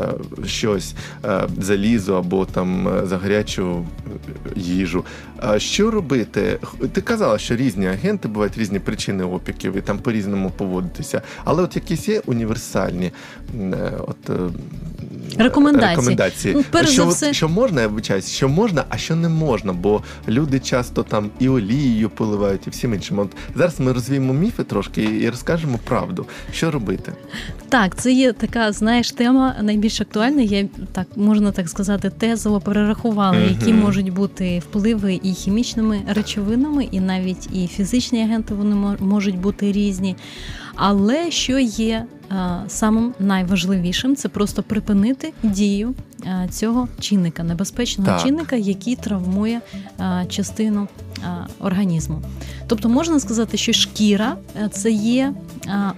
Е, 0.00 0.08
Щось 0.46 0.94
е, 1.24 1.42
залізо 1.58 2.14
або 2.14 2.44
там 2.44 2.88
е, 2.88 3.06
за 3.06 3.18
гарячу 3.18 3.86
їжу. 4.56 5.04
Що 5.56 5.90
робити? 5.90 6.58
Ти 6.92 7.00
казала, 7.00 7.38
що 7.38 7.56
різні 7.56 7.86
агенти 7.86 8.28
бувають 8.28 8.58
різні 8.58 8.78
причини 8.78 9.24
опіків, 9.24 9.76
і 9.76 9.80
там 9.80 9.98
по-різному 9.98 10.50
поводитися. 10.50 11.22
Але 11.44 11.62
от 11.62 11.76
якісь 11.76 12.08
є 12.08 12.22
універсальні 12.26 13.12
от, 13.98 14.30
Рекомендації. 15.38 15.90
рекомендації. 15.90 16.54
Ну, 16.54 16.64
перш 16.70 16.90
що, 16.90 17.02
за 17.02 17.08
все- 17.08 17.32
що 17.32 17.48
можна, 17.48 17.80
я 17.80 17.86
вибачаюсь, 17.88 18.30
що 18.30 18.48
можна, 18.48 18.84
а 18.88 18.96
що 18.96 19.16
не 19.16 19.28
можна, 19.28 19.72
бо 19.72 20.02
люди 20.28 20.60
часто 20.60 21.02
там 21.02 21.30
і 21.38 21.48
олією 21.48 22.10
поливають, 22.10 22.66
і 22.66 22.70
всім 22.70 22.94
іншим. 22.94 23.18
От 23.18 23.30
зараз 23.54 23.80
ми 23.80 23.92
розвіємо 23.92 24.32
міфи 24.32 24.64
трошки 24.64 25.02
і 25.02 25.30
розкажемо 25.30 25.78
правду, 25.84 26.26
що 26.52 26.70
робити. 26.70 27.12
Так, 27.68 27.96
це 27.96 28.12
є 28.12 28.32
така, 28.32 28.72
знаєш, 28.72 29.12
тема 29.12 29.56
найбільш 29.82 30.00
актуальна. 30.00 30.42
Я 30.42 30.68
так 30.92 31.06
можна 31.16 31.52
так 31.52 31.68
сказати, 31.68 32.10
тезово 32.18 32.60
перерахувала, 32.60 33.32
Мгм. 33.38 33.48
які 33.60 33.72
можуть 33.72 34.12
бути 34.12 34.58
впливи 34.58 35.20
і 35.22 35.32
хімічними 35.34 36.00
речовинами, 36.08 36.88
і 36.90 37.00
навіть 37.00 37.48
і 37.52 37.66
фізичні 37.66 38.22
агенти 38.22 38.54
вони 38.54 38.74
мо- 38.74 38.96
можуть 39.00 39.38
бути 39.38 39.72
різні. 39.72 40.16
Але 40.74 41.30
що 41.30 41.58
є 41.58 42.04
а, 42.30 42.60
самим 42.68 43.14
найважливішим, 43.20 44.16
це 44.16 44.28
просто 44.28 44.62
припинити 44.62 45.32
дію 45.42 45.94
а, 46.26 46.48
цього 46.48 46.88
чинника, 47.00 47.42
небезпечного 47.42 48.10
Так. 48.10 48.22
чинника, 48.22 48.56
який 48.56 48.96
травмує 48.96 49.60
а, 49.98 50.24
частину 50.28 50.88
а, 51.11 51.11
організму. 51.60 52.22
Тобто 52.66 52.88
можна 52.88 53.20
сказати, 53.20 53.56
що 53.56 53.72
шкіра 53.72 54.36
е, 54.56 54.68
це 54.72 54.90
є 54.90 55.32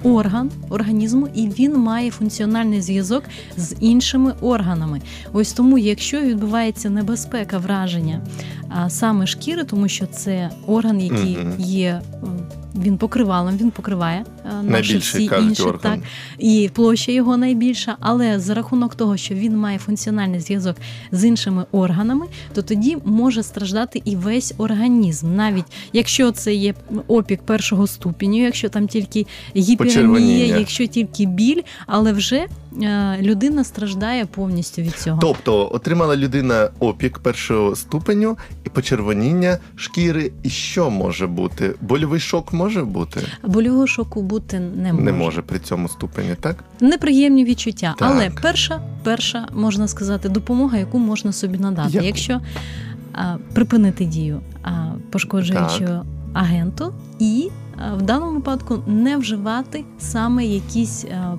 орган 0.02 0.50
організму, 0.70 1.28
і 1.34 1.48
він 1.48 1.76
має 1.76 2.10
функціональний 2.10 2.80
зв'язок 2.80 3.24
з 3.56 3.74
іншими 3.80 4.34
органами. 4.40 5.00
Ось 5.32 5.52
тому, 5.52 5.78
якщо 5.78 6.20
відбувається 6.20 6.90
небезпека 6.90 7.58
враження 7.58 8.20
саме 8.88 9.26
шкіри, 9.26 9.64
тому 9.64 9.88
що 9.88 10.06
це 10.06 10.50
орган, 10.66 11.00
який 11.00 11.38
є. 11.58 12.00
Він 12.74 12.98
покривалом, 12.98 13.56
він 13.56 13.70
покриває 13.70 14.24
а, 14.50 14.62
наші 14.62 14.98
всі 14.98 15.24
інші, 15.24 15.62
орган. 15.62 15.80
так 15.80 16.00
і 16.38 16.70
площа 16.74 17.12
його 17.12 17.36
найбільша. 17.36 17.96
Але 18.00 18.40
за 18.40 18.54
рахунок 18.54 18.94
того, 18.94 19.16
що 19.16 19.34
він 19.34 19.56
має 19.56 19.78
функціональний 19.78 20.40
зв'язок 20.40 20.76
з 21.12 21.24
іншими 21.24 21.64
органами, 21.72 22.26
то 22.54 22.62
тоді 22.62 22.96
може 23.04 23.42
страждати 23.42 24.02
і 24.04 24.16
весь 24.16 24.54
організм, 24.58 25.36
навіть 25.36 25.64
якщо 25.92 26.30
це 26.30 26.54
є 26.54 26.74
опік 27.08 27.42
першого 27.42 27.86
ступеню, 27.86 28.42
якщо 28.42 28.68
там 28.68 28.88
тільки 28.88 29.26
гіперемія, 29.56 30.58
якщо 30.58 30.86
тільки 30.86 31.26
біль, 31.26 31.62
але 31.86 32.12
вже 32.12 32.36
е, 32.36 32.48
людина 33.20 33.64
страждає 33.64 34.26
повністю 34.26 34.82
від 34.82 34.94
цього. 34.94 35.18
Тобто 35.20 35.68
отримала 35.72 36.16
людина 36.16 36.68
опік 36.78 37.18
першого 37.18 37.76
ступеню 37.76 38.36
і 38.64 38.68
почервоніння 38.68 39.58
шкіри. 39.76 40.32
І 40.42 40.50
що 40.50 40.90
може 40.90 41.26
бути? 41.26 41.74
Больовий 41.80 42.20
шок 42.20 42.52
може 42.52 42.84
бути? 42.84 43.20
Больового 43.42 43.86
шоку 43.86 44.22
бути 44.22 44.60
не 44.60 44.92
може. 44.92 45.04
Не 45.04 45.12
може 45.12 45.42
при 45.42 45.58
цьому 45.58 45.88
ступені, 45.88 46.34
так? 46.40 46.64
Неприємні 46.80 47.44
відчуття. 47.44 47.94
Так. 47.98 48.10
Але 48.10 48.30
перша, 48.42 48.80
перша, 49.02 49.48
можна 49.54 49.88
сказати, 49.88 50.28
допомога, 50.28 50.78
яку 50.78 50.98
можна 50.98 51.32
собі 51.32 51.58
надати, 51.58 51.90
Яку? 51.92 52.06
якщо 52.06 52.40
а, 53.12 53.36
припинити 53.54 54.04
дію 54.04 54.40
а, 54.62 54.70
пошкоджуючого 55.10 56.04
агенту, 56.32 56.94
і 57.18 57.48
а, 57.76 57.94
в 57.94 58.02
даному 58.02 58.32
випадку 58.32 58.82
не 58.86 59.16
вживати 59.16 59.84
саме 59.98 60.44
якісь 60.44 61.04
а, 61.04 61.34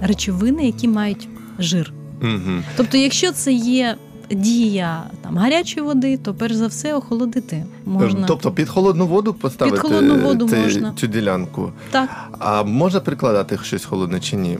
речовини, 0.00 0.66
які 0.66 0.88
мають 0.88 1.28
жир. 1.58 1.92
Угу. 2.22 2.62
Тобто, 2.76 2.96
якщо 2.96 3.32
це 3.32 3.52
є 3.52 3.96
дія 4.30 5.02
там 5.22 5.38
гарячої 5.38 5.86
води, 5.86 6.16
то 6.16 6.34
перш 6.34 6.54
за 6.54 6.66
все 6.66 6.94
охолодити 6.94 7.64
можна. 7.86 8.26
Тобто 8.26 8.50
під 8.52 8.68
холодну 8.68 9.06
воду 9.06 9.34
поставити 9.34 9.80
Під 9.80 9.90
холодну 9.90 10.16
воду 10.18 10.48
цей- 10.48 10.62
можна. 10.62 10.92
цю 10.96 11.06
ділянку. 11.06 11.72
так 11.90 12.08
А 12.38 12.62
можна 12.62 13.00
прикладати 13.00 13.58
щось 13.62 13.84
холодне 13.84 14.20
чи 14.20 14.36
ні? 14.36 14.58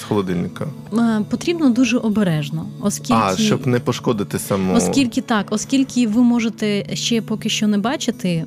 З 0.00 0.02
холодильника. 0.02 0.66
е, 0.92 1.20
потрібно 1.30 1.70
дуже 1.70 1.98
обережно, 1.98 2.66
оскільки 2.80 3.20
А, 3.24 3.36
щоб 3.36 3.66
не 3.66 3.80
пошкодити 3.80 4.38
саму. 4.38 4.74
Оскільки 4.74 5.20
так, 5.20 5.46
оскільки 5.50 6.06
ви 6.06 6.22
можете 6.22 6.96
ще 6.96 7.22
поки 7.22 7.48
що 7.48 7.66
не 7.66 7.78
бачити 7.78 8.44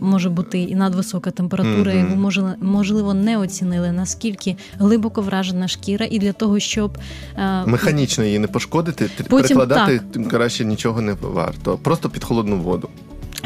може 0.00 0.30
бути 0.30 0.62
і 0.62 0.74
надвисока 0.74 1.30
температура, 1.30 1.92
і 1.92 2.04
ви 2.04 2.16
може, 2.16 2.54
можливо 2.60 3.14
не 3.14 3.38
оцінили 3.38 3.92
наскільки 3.92 4.56
глибоко 4.78 5.22
вражена 5.22 5.68
шкіра, 5.68 6.06
і 6.10 6.18
для 6.18 6.32
того, 6.32 6.58
щоб 6.58 6.98
е, 7.36 7.66
Механічно 7.66 8.24
її 8.24 8.38
не 8.38 8.46
пошкодити, 8.46 9.10
Потім 9.28 9.56
перекладати 9.56 10.00
краще 10.30 10.64
нічого 10.64 11.00
не 11.00 11.12
варто. 11.20 11.78
Просто 11.82 12.10
під 12.10 12.24
холодну 12.24 12.56
воду. 12.56 12.88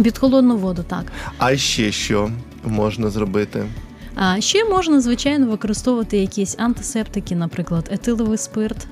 під 0.02 0.18
холодну 0.18 0.56
воду, 0.56 0.84
так. 0.88 1.04
А 1.38 1.56
ще 1.56 1.92
що 1.92 2.30
можна 2.64 3.10
зробити? 3.10 3.64
А 4.14 4.40
ще 4.40 4.64
можна, 4.64 5.00
звичайно, 5.00 5.46
використовувати 5.46 6.18
якісь 6.18 6.56
антисептики, 6.58 7.36
наприклад, 7.36 7.88
етиловий 7.92 8.38
спирт. 8.38 8.86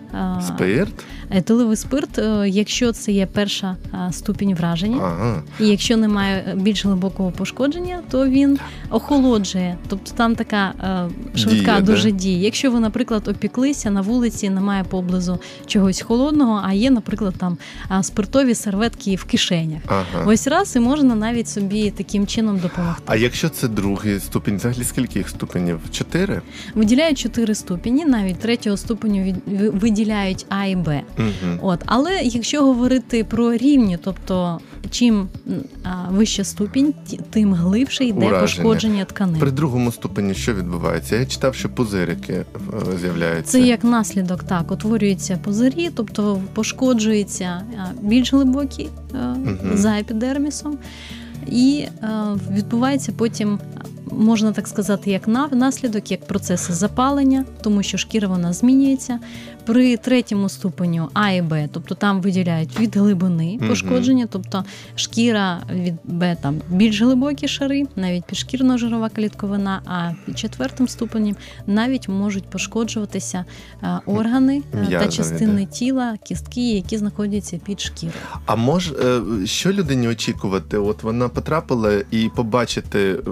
Спирт? 0.46 1.04
Етиловий 1.30 1.76
спирт, 1.76 2.18
е, 2.18 2.48
якщо 2.48 2.92
це 2.92 3.12
є 3.12 3.26
перша 3.26 3.76
ступінь 4.10 4.54
враження, 4.54 4.96
Ага. 5.02 5.42
і 5.60 5.66
якщо 5.66 5.96
немає 5.96 6.54
більш 6.60 6.84
глибокого 6.86 7.30
пошкодження, 7.30 8.00
то 8.10 8.26
він 8.28 8.58
охолоджує. 8.90 9.76
Тобто 9.88 10.12
там 10.16 10.34
така 10.34 10.72
е, 11.34 11.38
швидка 11.38 11.64
Дія, 11.64 11.80
да? 11.80 11.92
дуже 11.92 12.12
дія. 12.12 12.38
Якщо 12.38 12.70
ви, 12.70 12.80
наприклад, 12.80 13.28
опіклися 13.28 13.90
на 13.90 14.00
вулиці, 14.00 14.50
немає 14.50 14.84
поблизу 14.84 15.38
чогось 15.66 16.00
холодного, 16.00 16.60
а 16.64 16.72
є, 16.72 16.90
наприклад, 16.90 17.34
там 17.38 17.58
спиртові 18.02 18.54
серветки 18.54 19.14
в 19.16 19.24
кишенях. 19.24 19.82
Ага. 19.86 20.24
Ось 20.26 20.46
раз 20.46 20.76
і 20.76 20.80
можна 20.80 21.14
навіть 21.14 21.48
собі 21.48 21.90
таким 21.90 22.26
чином 22.26 22.58
допомогти. 22.58 23.02
А 23.06 23.16
якщо 23.16 23.48
це 23.48 23.68
другий 23.68 24.20
ступінь, 24.20 24.56
взагалі 24.56 24.84
скільки 24.84 25.18
їх 25.18 25.28
ступенів? 25.28 25.80
Чотири? 25.90 26.40
Виділяють 26.74 27.18
чотири 27.18 27.54
ступені, 27.54 28.04
навіть 28.04 28.38
третього 28.38 28.76
ступеню 28.76 29.22
від- 29.22 29.36
ви- 29.60 29.68
виділяють 30.02 30.46
А 30.48 30.64
і 30.64 30.76
Б. 30.76 31.02
Угу. 31.18 31.58
От, 31.62 31.80
але 31.86 32.20
якщо 32.22 32.64
говорити 32.64 33.24
про 33.24 33.56
рівні, 33.56 33.98
тобто 34.04 34.60
чим 34.90 35.28
а, 35.84 36.08
вища 36.10 36.44
ступінь, 36.44 36.94
тим 37.30 37.54
глибше 37.54 38.04
йде 38.04 38.26
Ураження. 38.26 38.40
пошкодження 38.40 39.04
тканин. 39.04 39.40
При 39.40 39.50
другому 39.50 39.92
ступені 39.92 40.34
що 40.34 40.54
відбувається? 40.54 41.16
Я 41.16 41.26
читав, 41.26 41.54
що 41.54 41.68
пузирики 41.68 42.32
е, 42.32 42.44
з'являються. 43.00 43.52
Це 43.52 43.60
як 43.60 43.84
наслідок, 43.84 44.42
так, 44.44 44.72
утворюються 44.72 45.38
позирі, 45.44 45.90
тобто 45.94 46.40
пошкоджуються 46.54 47.62
більш 48.02 48.32
глибокі 48.32 48.88
Мгм. 49.14 49.58
за 49.74 49.98
епідермісом, 49.98 50.78
і 51.46 51.84
е, 52.02 52.08
відбувається 52.50 53.12
потім, 53.16 53.58
можна 54.10 54.52
так 54.52 54.68
сказати, 54.68 55.10
як 55.10 55.28
на- 55.28 55.48
наслідок, 55.48 56.10
як 56.10 56.26
процеси 56.26 56.72
запалення, 56.72 57.44
тому 57.62 57.82
що 57.82 57.98
шкіра 57.98 58.28
вона 58.28 58.52
змінюється. 58.52 59.18
При 59.64 59.96
третьому 59.96 60.48
ступеню 60.48 61.08
А 61.12 61.30
і 61.30 61.42
Б, 61.42 61.68
тобто 61.72 61.94
там 61.94 62.20
виділяють 62.20 62.80
від 62.80 62.96
глибини 62.96 63.58
пошкодження, 63.68 64.26
тобто 64.30 64.64
шкіра 64.94 65.62
від 65.72 65.94
Б 66.04 66.36
там 66.40 66.60
більш 66.68 67.02
глибокі 67.02 67.48
шари, 67.48 67.84
навіть 67.96 68.24
підшкірно-жирова 68.32 69.10
клітковина, 69.16 69.82
а 69.86 70.10
під 70.26 70.38
четвертим 70.38 70.88
ступенем 70.88 71.36
навіть 71.66 72.08
можуть 72.08 72.44
пошкоджуватися 72.44 73.44
е, 73.82 74.00
органи 74.06 74.62
е, 74.74 74.76
М'язові, 74.76 74.98
та 74.98 75.08
частини 75.08 75.66
тіла, 75.66 76.16
кістки, 76.24 76.74
які 76.74 76.98
знаходяться 76.98 77.60
під 77.64 77.80
шкірою. 77.80 78.18
А 78.46 78.56
мож, 78.56 78.88
е, 78.88 79.20
що 79.44 79.72
людині 79.72 80.08
очікувати? 80.08 80.78
От 80.78 81.02
вона 81.02 81.28
потрапила 81.28 81.92
і 82.10 82.30
побачити 82.36 82.98
е, 83.26 83.30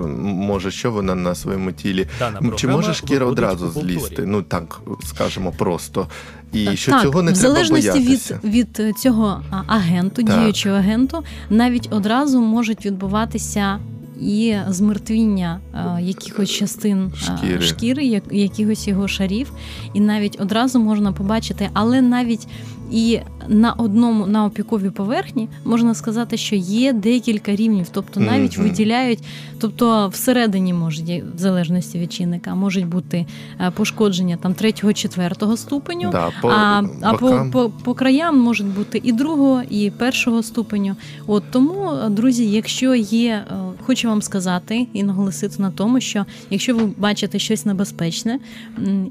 може, 0.61 0.71
що 0.71 0.91
вона 0.91 1.15
на 1.15 1.35
своєму 1.35 1.73
тілі. 1.73 2.07
Дана 2.19 2.57
Чи 2.57 2.69
може 2.69 2.95
шкіра 2.95 3.27
одразу 3.27 3.71
злізти? 3.71 4.27
Ну 4.27 4.43
так 4.43 4.81
скажемо 5.05 5.53
просто. 5.53 6.07
І 6.53 6.77
що 6.77 6.93
так, 6.93 7.03
цього 7.03 7.23
не 7.23 7.33
в 7.33 7.39
треба 7.39 7.55
залежності 7.55 7.91
боятися. 7.91 8.41
від, 8.45 8.55
від 8.55 8.81
е, 8.81 8.93
цього 8.93 9.43
агенту, 9.67 10.23
Так. 10.23 10.41
діючого 10.41 10.77
агенту, 10.77 11.25
навіть 11.51 11.89
одразу 11.91 12.41
можуть 12.41 12.87
відбуватися. 12.87 13.79
І 14.21 14.57
змертвіння 14.69 15.61
е, 15.75 16.03
якихось 16.03 16.51
частин 16.51 17.13
е, 17.15 17.17
Шкіри. 17.17 17.63
шкіри, 17.63 18.05
як, 18.05 18.25
якихось 18.31 18.89
його 18.89 19.09
шарів, 19.09 19.53
і 19.95 20.01
навіть 20.01 20.37
одразу 20.41 20.79
можна 20.79 21.13
побачити, 21.13 21.71
але 21.73 22.01
навіть 22.01 22.49
і 22.91 23.21
на 23.49 23.73
одному 23.73 24.27
на 24.27 24.45
опіковій 24.45 24.91
поверхні 24.91 25.49
можна 25.65 25.95
сказати, 25.95 26.37
що 26.37 26.57
є 26.57 26.93
декілька 26.93 27.57
рівнів, 27.57 27.87
тобто 27.93 28.21
навіть 28.21 28.59
Мгм. 28.59 28.69
виділяють, 28.69 29.19
тобто 29.61 30.09
всередині 30.09 30.75
можуть, 30.75 31.23
в 31.35 31.39
залежності 31.39 31.99
від 31.99 32.13
чинника, 32.13 32.55
можуть 32.55 32.87
бути 32.87 33.27
е, 33.61 33.71
пошкодження 33.71 34.37
там 34.37 34.55
третього, 34.55 34.93
четвертого 34.93 35.57
ступеню. 35.57 36.11
Да, 36.11 36.31
по 36.43 36.49
А, 36.49 36.83
а 37.03 37.13
по, 37.15 37.47
по, 37.53 37.71
по 37.85 37.95
краям 37.95 38.39
можуть 38.39 38.67
бути 38.67 39.01
і 39.05 39.13
другого, 39.13 39.63
і 39.71 39.91
першого 39.91 40.43
ступеню. 40.43 40.97
От 41.27 41.43
тому, 41.51 41.91
друзі, 42.09 42.51
якщо 42.51 42.95
є, 42.95 43.31
е, 43.51 43.55
хочу 43.81 44.09
вам 44.09 44.23
сказати 44.23 44.87
і 44.93 45.03
наголосити 45.03 45.63
на 45.63 45.71
тому, 45.71 46.01
що 46.01 46.27
якщо 46.51 46.77
ви 46.77 46.83
бачите 46.99 47.39
щось 47.39 47.67
небезпечне 47.67 48.39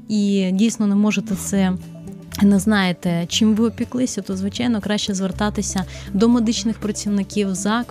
і 0.08 0.50
дійсно 0.52 0.86
не 0.86 0.94
можете 0.94 1.34
це. 1.34 1.72
Не 2.42 2.58
знаєте, 2.58 3.26
чим 3.28 3.54
ви 3.54 3.66
опіклися, 3.66 4.22
то 4.22 4.36
звичайно 4.36 4.80
краще 4.80 5.14
звертатися 5.14 5.84
до 6.12 6.28
медичних 6.28 6.78
працівників 6.78 7.54
за 7.54 7.84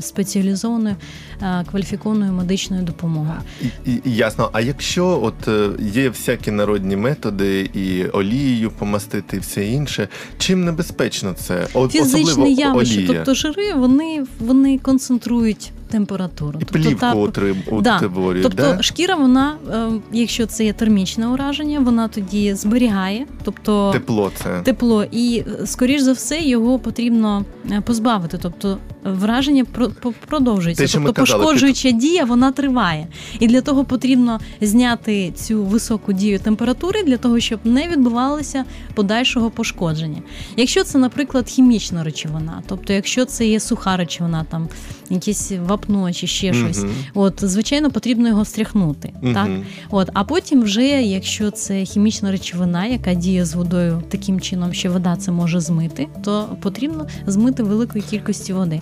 спеціалізованою 0.00 0.96
е, 1.42 1.64
кваліфікованою 1.70 2.32
медичною 2.32 2.82
допомогою. 2.82 3.38
І, 3.86 3.90
і, 3.90 4.00
ясно. 4.04 4.50
А 4.52 4.60
якщо 4.60 5.20
от 5.22 5.48
е, 5.48 5.70
є 5.80 6.08
всякі 6.08 6.50
народні 6.50 6.96
методи, 6.96 7.70
і 7.74 8.04
олією 8.04 8.70
помастити, 8.70 9.36
і 9.36 9.40
все 9.40 9.66
інше, 9.66 10.08
чим 10.38 10.64
небезпечно 10.64 11.32
це? 11.32 11.66
Фізичне 11.66 12.22
особливо 12.22 12.60
явище, 12.60 12.98
олія. 12.98 13.08
тобто 13.08 13.34
жири, 13.34 13.74
вони, 13.74 14.24
вони 14.38 14.78
концентрують 14.78 15.72
температуру. 15.90 16.58
і 16.62 16.64
тобто, 16.64 16.72
плівку 16.88 17.00
та- 17.00 17.14
отрим, 17.14 17.56
Да. 17.80 17.98
утворюють, 17.98 18.42
Тобто 18.42 18.62
да? 18.76 18.82
шкіра, 18.82 19.14
вона, 19.14 19.54
е, 19.72 19.88
якщо 20.12 20.46
це 20.46 20.64
є 20.64 20.72
термічне 20.72 21.26
ураження, 21.28 21.80
вона 21.80 22.08
тоді 22.08 22.54
зберігає, 22.54 23.26
тобто 23.44 23.90
тепло 23.92 24.30
це. 24.34 24.60
тепло, 24.62 25.04
і 25.12 25.44
е, 25.62 25.66
скоріш 25.66 26.00
за 26.02 26.12
все 26.12 26.40
його 26.40 26.78
потрібно 26.78 27.44
е, 27.70 27.80
позбавити. 27.80 28.38
Тобто 28.42 28.78
враження 29.12 29.64
про- 29.64 29.90
продовжується. 30.26 30.86
Те, 30.86 30.92
тобто 30.92 31.12
казали, 31.12 31.44
пошкоджуюча 31.44 31.90
дія 31.90 32.24
вона 32.24 32.52
триває. 32.52 33.06
І 33.40 33.46
для 33.46 33.60
того 33.60 33.84
потрібно 33.84 34.40
зняти 34.60 35.32
цю 35.36 35.64
високу 35.64 36.12
дію 36.12 36.38
температури 36.38 37.02
для 37.02 37.16
того, 37.16 37.40
щоб 37.40 37.60
не 37.64 37.88
відбувалося 37.88 38.64
подальшого 38.94 39.50
пошкодження. 39.50 40.22
Якщо 40.56 40.84
це, 40.84 40.98
наприклад, 40.98 41.48
хімічна 41.48 42.04
речовина, 42.04 42.62
тобто 42.68 42.92
якщо 42.92 43.24
це 43.24 43.46
є 43.46 43.60
суха 43.60 43.96
речовина, 43.96 44.44
там 44.50 44.68
якесь 45.10 45.52
вапно 45.66 46.12
чи 46.12 46.26
ще 46.26 46.52
щось. 46.54 46.78
Мгм. 46.78 46.90
От, 47.14 47.34
звичайно, 47.42 47.90
потрібно 47.90 48.28
його 48.28 48.44
стряхнути. 48.44 49.12
Так? 49.34 49.48
От, 49.90 50.10
а 50.14 50.24
потім, 50.24 50.62
вже, 50.62 50.86
якщо 51.02 51.50
це 51.50 51.84
хімічна 51.84 52.30
речовина, 52.30 52.86
яка 52.86 53.14
діє 53.14 53.44
з 53.44 53.54
водою 53.54 54.02
таким 54.08 54.40
чином, 54.40 54.72
що 54.74 54.92
вода 54.92 55.16
це 55.16 55.32
може 55.32 55.60
змити, 55.60 56.06
то 56.24 56.56
потрібно 56.62 57.06
змити 57.26 57.62
великої 57.62 58.04
кількості 58.10 58.52
води. 58.52 58.80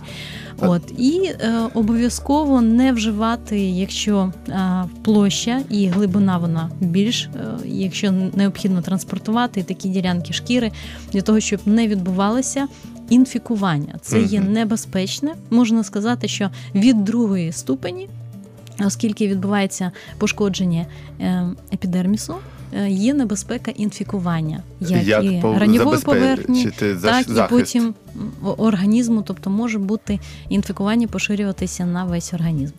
От 0.58 0.82
і 0.98 1.32
е, 1.40 1.52
обов'язково 1.74 2.60
не 2.60 2.92
вживати, 2.92 3.60
якщо 3.60 4.32
е, 4.48 4.84
площа 5.02 5.62
і 5.70 5.86
глибина 5.86 6.38
вона 6.38 6.70
більш, 6.80 7.24
е, 7.24 7.28
якщо 7.64 8.12
необхідно 8.12 8.82
транспортувати 8.82 9.62
такі 9.62 9.88
ділянки 9.88 10.32
шкіри 10.32 10.72
для 11.12 11.20
того, 11.20 11.40
щоб 11.40 11.60
не 11.66 11.88
відбувалося. 11.88 12.68
Інфікування 13.08 13.94
це 14.02 14.22
є 14.22 14.40
небезпечне. 14.40 15.34
Можна 15.50 15.84
сказати, 15.84 16.28
що 16.28 16.50
від 16.74 17.04
другої 17.04 17.52
ступені 17.52 18.08
оскільки 18.84 19.28
відбувається 19.28 19.92
пошкодження 20.18 20.86
е, 21.20 21.46
епідермісу, 21.72 22.34
є 22.88 23.14
небезпека 23.14 23.70
інфікування, 23.70 24.62
як, 24.80 25.24
і 25.24 25.38
по- 25.42 25.58
раньової 25.58 26.00
поверхні, 26.02 26.64
так 27.02 27.26
і 27.28 27.50
потім 27.50 27.94
організму, 28.56 29.22
тобто 29.22 29.50
може 29.50 29.78
бути 29.78 30.20
інфікування 30.48 31.06
поширюватися 31.06 31.86
на 31.86 32.04
весь 32.04 32.34
організм. 32.34 32.72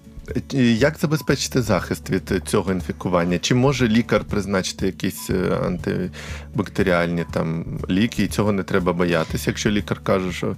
Е, 0.53 0.61
Як 0.71 0.97
забезпечити 0.97 1.61
захист 1.61 2.09
від 2.09 2.31
е, 2.31 2.39
цього 2.47 2.71
інфікування? 2.71 3.39
Чи 3.39 3.55
може 3.55 3.87
лікар 3.87 4.23
призначити 4.23 4.85
якісь 4.85 5.29
е, 5.29 5.59
антибактеріальні 5.65 7.25
там 7.33 7.65
ліки, 7.89 8.23
і 8.23 8.27
цього 8.27 8.51
не 8.51 8.63
треба 8.63 8.93
боятися, 8.93 9.43
якщо 9.49 9.69
лікар 9.71 9.99
каже, 10.03 10.31
що 10.31 10.47
е, 10.47 10.55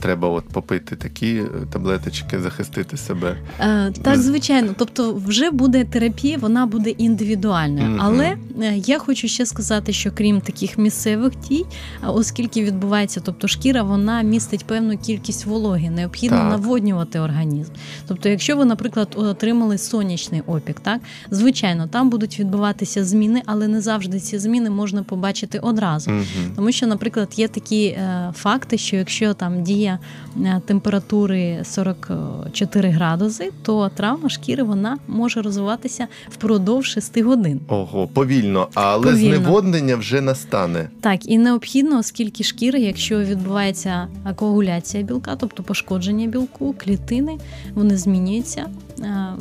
треба 0.00 0.28
от 0.28 0.44
попити 0.48 0.96
такі 0.96 1.34
е, 1.36 1.46
таблеточки, 1.72 2.40
захистити 2.40 2.96
себе? 2.96 3.36
Е, 3.60 3.92
так, 4.02 4.18
звичайно, 4.18 4.74
тобто 4.78 5.14
вже 5.26 5.50
буде 5.50 5.84
терапія, 5.84 6.38
вона 6.38 6.66
буде 6.66 6.90
індивідуальною. 6.90 7.88
Мгм. 7.88 8.00
Але 8.02 8.36
е, 8.62 8.74
я 8.76 8.98
хочу 8.98 9.28
ще 9.28 9.46
сказати, 9.46 9.92
що 9.92 10.10
крім 10.14 10.40
таких 10.40 10.78
місцевих 10.78 11.32
дій, 11.48 11.66
оскільки 12.06 12.64
відбувається, 12.64 13.20
тобто 13.24 13.48
шкіра, 13.48 13.82
вона 13.82 14.22
містить 14.22 14.64
певну 14.64 14.98
кількість 14.98 15.46
вологи, 15.46 15.90
необхідно 15.90 16.38
Так. 16.38 16.50
наводнювати 16.50 17.20
організм. 17.20 17.72
Тобто, 18.08 18.28
якщо 18.28 18.56
ви, 18.56 18.64
наприклад, 18.64 19.08
отримали 19.16 19.78
сонячний 19.78 20.40
опік, 20.46 20.80
так 20.80 21.00
звичайно, 21.30 21.86
там 21.86 22.10
будуть 22.10 22.40
відбуватися 22.40 23.04
зміни, 23.04 23.42
але 23.46 23.68
не 23.68 23.80
завжди 23.80 24.20
ці 24.20 24.38
зміни 24.38 24.70
можна 24.70 25.02
побачити 25.02 25.58
одразу. 25.58 26.10
Мгм. 26.10 26.24
Тому 26.56 26.72
що, 26.72 26.86
наприклад, 26.86 27.28
є 27.36 27.48
такі 27.48 27.84
е, 27.86 28.32
факти, 28.36 28.78
що 28.78 28.96
якщо 28.96 29.34
там 29.34 29.57
там 29.58 29.64
дія 29.64 29.98
е, 30.40 30.60
температури 30.66 31.60
44 31.64 32.88
градуси, 32.88 33.50
то 33.62 33.88
травма 33.88 34.28
шкіри 34.28 34.62
вона 34.62 34.98
може 35.08 35.42
розвиватися 35.42 36.06
впродовж 36.30 36.86
6 36.86 37.20
годин. 37.20 37.60
Ого, 37.68 38.06
повільно, 38.06 38.68
але 38.74 39.02
Повільно. 39.12 39.36
зневоднення 39.36 39.96
вже 39.96 40.20
настане. 40.20 40.88
Так, 41.00 41.28
і 41.28 41.38
необхідно, 41.38 41.98
оскільки 41.98 42.44
шкіра, 42.44 42.78
якщо 42.78 43.18
відбувається 43.18 44.08
коагуляція 44.36 45.02
білка, 45.02 45.36
тобто 45.36 45.62
пошкодження 45.62 46.26
білку, 46.26 46.74
клітини, 46.78 47.38
вони 47.74 47.96
змінюються 47.96 48.66
е, 49.00 49.34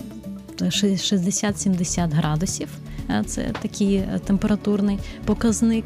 60-70 0.60 2.12
градусів. 2.12 2.68
Це 3.26 3.52
такий 3.62 3.96
е, 3.96 4.20
температурний 4.26 5.00
показник. 5.26 5.86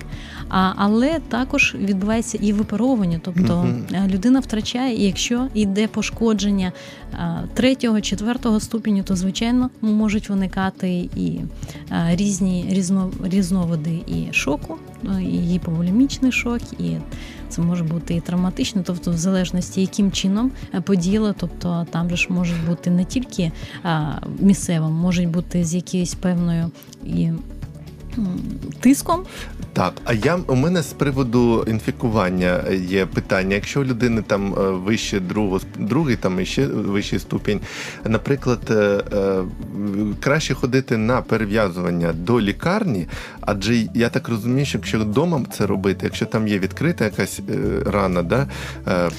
А, 0.49 0.73
але 0.75 1.19
також 1.19 1.75
відбувається 1.79 2.37
і 2.41 2.53
випаровування, 2.53 3.19
тобто 3.23 3.67
е, 3.93 4.07
людина 4.07 4.39
втрачає, 4.39 4.95
і 4.95 5.03
якщо 5.03 5.47
йде 5.53 5.87
пошкодження 5.87 6.71
е, 7.13 7.43
третього, 7.53 8.01
четвертого 8.01 8.59
ступеню, 8.59 9.03
то 9.03 9.15
звичайно 9.15 9.69
можуть 9.81 10.29
виникати 10.29 11.09
і 11.15 11.39
різні 12.09 12.65
різно, 12.69 13.11
різновиди 13.23 13.99
і 14.07 14.33
шоку, 14.33 14.77
і 15.19 15.37
гіповолемічний 15.39 16.31
шок, 16.31 16.61
і 16.79 16.97
це 17.51 17.61
може 17.61 17.83
бути 17.83 18.15
і 18.15 18.21
травматично, 18.21 18.83
тобто 18.85 19.11
в 19.11 19.17
залежності, 19.17 19.81
яким 19.81 20.11
чином 20.11 20.51
поділа, 20.83 21.33
тобто 21.37 21.87
там 21.91 22.09
же 22.09 22.15
ж 22.15 22.27
може 22.29 22.55
бути 22.67 22.89
не 22.89 23.05
тільки 23.05 23.51
е, 23.85 24.07
місцевим, 24.39 24.91
можуть 24.91 25.29
бути 25.29 25.63
з 25.63 25.75
якоюсь 25.75 26.13
певною 26.13 26.71
і 27.05 27.29
тиском. 28.79 29.23
Так, 29.73 29.93
а 30.05 30.13
я 30.13 30.39
у 30.47 30.55
мене 30.55 30.81
з 30.81 30.93
приводу 30.93 31.63
інфікування 31.67 32.63
є 32.87 33.05
питання. 33.05 33.55
Якщо 33.55 33.81
у 33.81 33.83
людини 33.83 34.23
там 34.27 34.53
е, 34.53 34.69
вище 34.71 35.19
другого 35.19 35.59
другий, 35.79 36.15
там 36.15 36.39
і 36.39 36.45
ще 36.45 36.65
вищий 36.67 37.19
ступінь, 37.19 37.59
наприклад, 38.05 38.59
е, 38.69 38.73
е, 39.13 39.43
краще 40.19 40.53
ходити 40.53 40.97
на 40.97 41.21
перев'язування 41.21 42.13
до 42.13 42.41
лікарні, 42.41 43.07
адже 43.41 43.75
я 43.95 44.09
так 44.09 44.29
розумію, 44.29 44.65
що 44.65 44.77
якщо 44.77 44.99
вдома 44.99 45.41
це 45.57 45.65
робити, 45.65 45.99
якщо 46.03 46.25
там 46.25 46.47
є 46.47 46.59
відкрита 46.59 47.03
якась 47.05 47.39
рана, 47.85 48.23
да, 48.23 48.47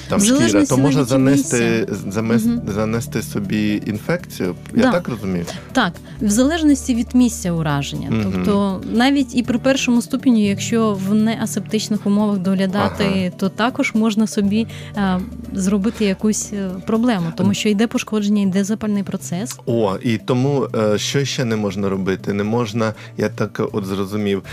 там 0.09 0.19
шкіра, 0.19 0.65
то 0.65 0.77
можна 0.77 1.03
занести, 1.03 1.87
замес- 2.07 2.71
занести 2.73 3.21
собі 3.21 3.81
інфекцію. 3.85 4.55
Я 4.75 4.81
Да. 4.83 4.91
так 4.91 5.07
розумію? 5.07 5.45
Так, 5.71 5.93
в 6.21 6.29
залежності 6.29 6.95
від 6.95 7.15
місця 7.15 7.51
ураження. 7.51 8.09
Тобто, 8.23 8.81
навіть 8.91 9.35
і 9.35 9.43
при 9.43 9.57
першому 9.59 10.01
ступені, 10.01 10.47
якщо 10.47 10.93
в 10.93 11.13
неасептичних 11.13 12.05
умовах 12.07 12.37
доглядати, 12.37 13.03
Ага. 13.03 13.29
то 13.37 13.49
також 13.49 13.91
можна 13.95 14.27
собі 14.27 14.67
е, 14.97 15.19
зробити 15.53 16.05
якусь 16.05 16.53
е, 16.53 16.69
проблему, 16.87 17.25
тому 17.37 17.53
що 17.53 17.69
йде 17.69 17.87
пошкодження, 17.87 18.41
йде 18.41 18.63
запальний 18.63 19.03
процес. 19.03 19.59
О, 19.65 19.95
і 20.03 20.17
тому 20.17 20.67
е, 20.75 20.97
що 20.97 21.25
ще 21.25 21.45
не 21.45 21.55
можна 21.55 21.89
робити? 21.89 22.33
Не 22.33 22.43
можна, 22.43 22.93
я 23.17 23.29
так 23.29 23.61
от 23.73 23.85
зрозумів, 23.85 24.43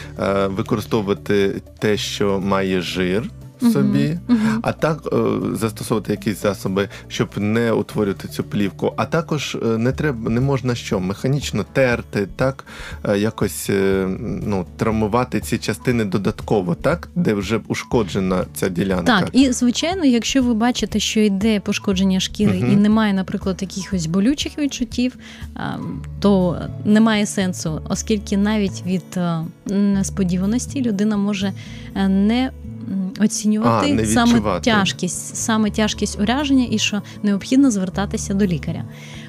використовувати 0.46 1.62
те, 1.78 1.96
що 1.96 2.40
має 2.40 2.80
жир 2.80 3.30
собі, 3.60 4.18
мгм. 4.28 4.60
а 4.62 4.72
так 4.72 5.08
е, 5.12 5.16
застосовувати 5.56 6.12
якісь 6.12 6.42
засоби, 6.42 6.88
щоб 7.08 7.28
не 7.36 7.72
утворювати 7.72 8.28
цю 8.28 8.44
плівку. 8.44 8.92
А 8.96 9.04
також 9.04 9.56
е, 9.62 9.78
не 9.78 9.92
треба, 9.92 10.30
не 10.30 10.40
можна 10.40 10.74
що 10.74 11.00
механічно 11.00 11.64
терти, 11.72 12.28
так 12.36 12.64
е, 13.04 13.18
якось 13.18 13.70
ну 14.46 14.66
травмувати 14.76 15.40
ці 15.40 15.58
частини 15.58 16.04
додатково, 16.04 16.74
так 16.74 17.08
де 17.14 17.34
вже 17.34 17.60
ушкоджена 17.68 18.44
ця 18.54 18.68
ділянка. 18.68 19.20
Так, 19.20 19.28
і 19.32 19.52
звичайно, 19.52 20.04
якщо 20.04 20.42
ви 20.42 20.54
бачите, 20.54 21.00
що 21.00 21.20
йде 21.20 21.60
пошкодження 21.60 22.20
шкіри 22.20 22.58
Мгм. 22.58 22.72
і 22.72 22.76
немає, 22.76 23.12
наприклад, 23.12 23.58
якихось 23.60 24.06
болючих 24.06 24.58
відчуттів, 24.58 25.16
то 26.20 26.58
немає 26.84 27.26
сенсу, 27.26 27.82
оскільки 27.88 28.36
навіть 28.36 28.82
від 28.86 29.20
несподіваності 29.66 30.82
людина 30.82 31.16
може 31.16 31.52
не 32.08 32.50
оцінювати 33.18 33.98
А, 34.02 34.06
саме 34.06 34.60
тяжкість, 34.60 35.36
саме 35.36 35.70
тяжкість 35.70 36.20
ураження, 36.20 36.66
і 36.70 36.78
що 36.78 37.02
необхідно 37.22 37.70
звертатися 37.70 38.34
до 38.34 38.46
лікаря. 38.46 38.84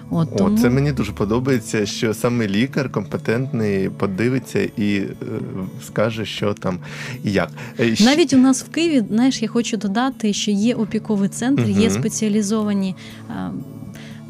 От, 0.09 0.29
О, 0.31 0.35
тому... 0.35 0.57
це 0.57 0.69
мені 0.69 0.91
дуже 0.91 1.11
подобається, 1.11 1.85
що 1.85 2.13
саме 2.13 2.47
лікар 2.47 2.91
компетентний 2.91 3.89
подивиться 3.89 4.59
і 4.77 4.95
е, 4.95 5.13
скаже, 5.85 6.25
що 6.25 6.53
там 6.53 6.79
і 7.23 7.31
як. 7.31 7.49
Е, 7.79 7.95
Навіть 7.99 8.33
у 8.33 8.37
нас 8.37 8.63
в 8.63 8.69
Києві, 8.69 9.05
знаєш, 9.09 9.41
я 9.41 9.47
хочу 9.47 9.77
додати, 9.77 10.33
що 10.33 10.51
є 10.51 10.75
опіковий 10.75 11.29
центр, 11.29 11.69
є 11.69 11.89
спеціалізовані 11.89 12.95
а, 13.29 13.51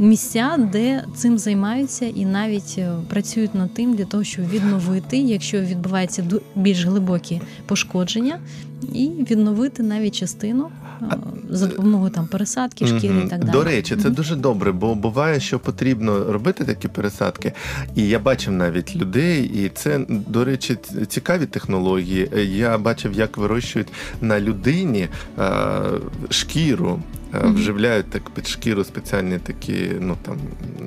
місця, 0.02 0.70
де 0.72 1.04
цим 1.16 1.38
займаються 1.38 2.06
і 2.06 2.26
навіть 2.26 2.76
е, 2.78 2.92
працюють 3.10 3.56
над 3.56 3.74
тим 3.74 3.94
для 3.94 4.06
того, 4.06 4.24
щоб 4.24 4.50
відновити, 4.50 5.18
якщо 5.18 5.62
відбувається 5.62 6.24
більш 6.56 6.86
глибокі 6.86 7.42
пошкодження, 7.66 8.40
і 8.94 9.10
відновити 9.32 9.84
навіть 9.84 10.16
частину 10.16 10.70
е, 11.02 11.06
за 11.50 11.68
допомогою 11.68 12.12
там 12.12 12.28
пересадки 12.28 12.88
шкіри 12.88 13.14
Мгм. 13.14 13.28
і 13.28 13.30
так 13.30 13.40
далі. 13.40 13.52
До 13.52 13.64
речі, 13.64 13.96
це 13.96 14.10
дуже 14.10 14.36
добре, 14.36 14.72
бо 14.72 14.96
буває, 14.96 15.40
що 15.40 15.60
потрібно 15.60 16.32
робити 16.32 16.64
такі 16.66 16.88
пересадки. 16.88 17.54
І 17.96 18.08
я 18.08 18.20
бачив 18.20 18.54
навіть 18.54 18.96
людей, 18.96 19.44
і 19.44 19.70
це, 19.70 20.00
до 20.10 20.46
речі, 20.46 20.78
цікаві 21.08 21.46
технології. 21.46 22.30
Я 22.52 22.78
бачив, 22.78 23.14
як 23.14 23.38
вирощують 23.38 23.88
на 24.22 24.40
людині 24.40 25.08
е, 25.40 25.50
шкіру. 26.30 27.00
Е. 27.34 27.42
Вживляють 27.44 28.10
так 28.10 28.30
під 28.30 28.48
шкіру 28.48 28.84
спеціальні 28.84 29.38
такі, 29.40 29.92
ну 30.00 30.18
там 30.22 30.38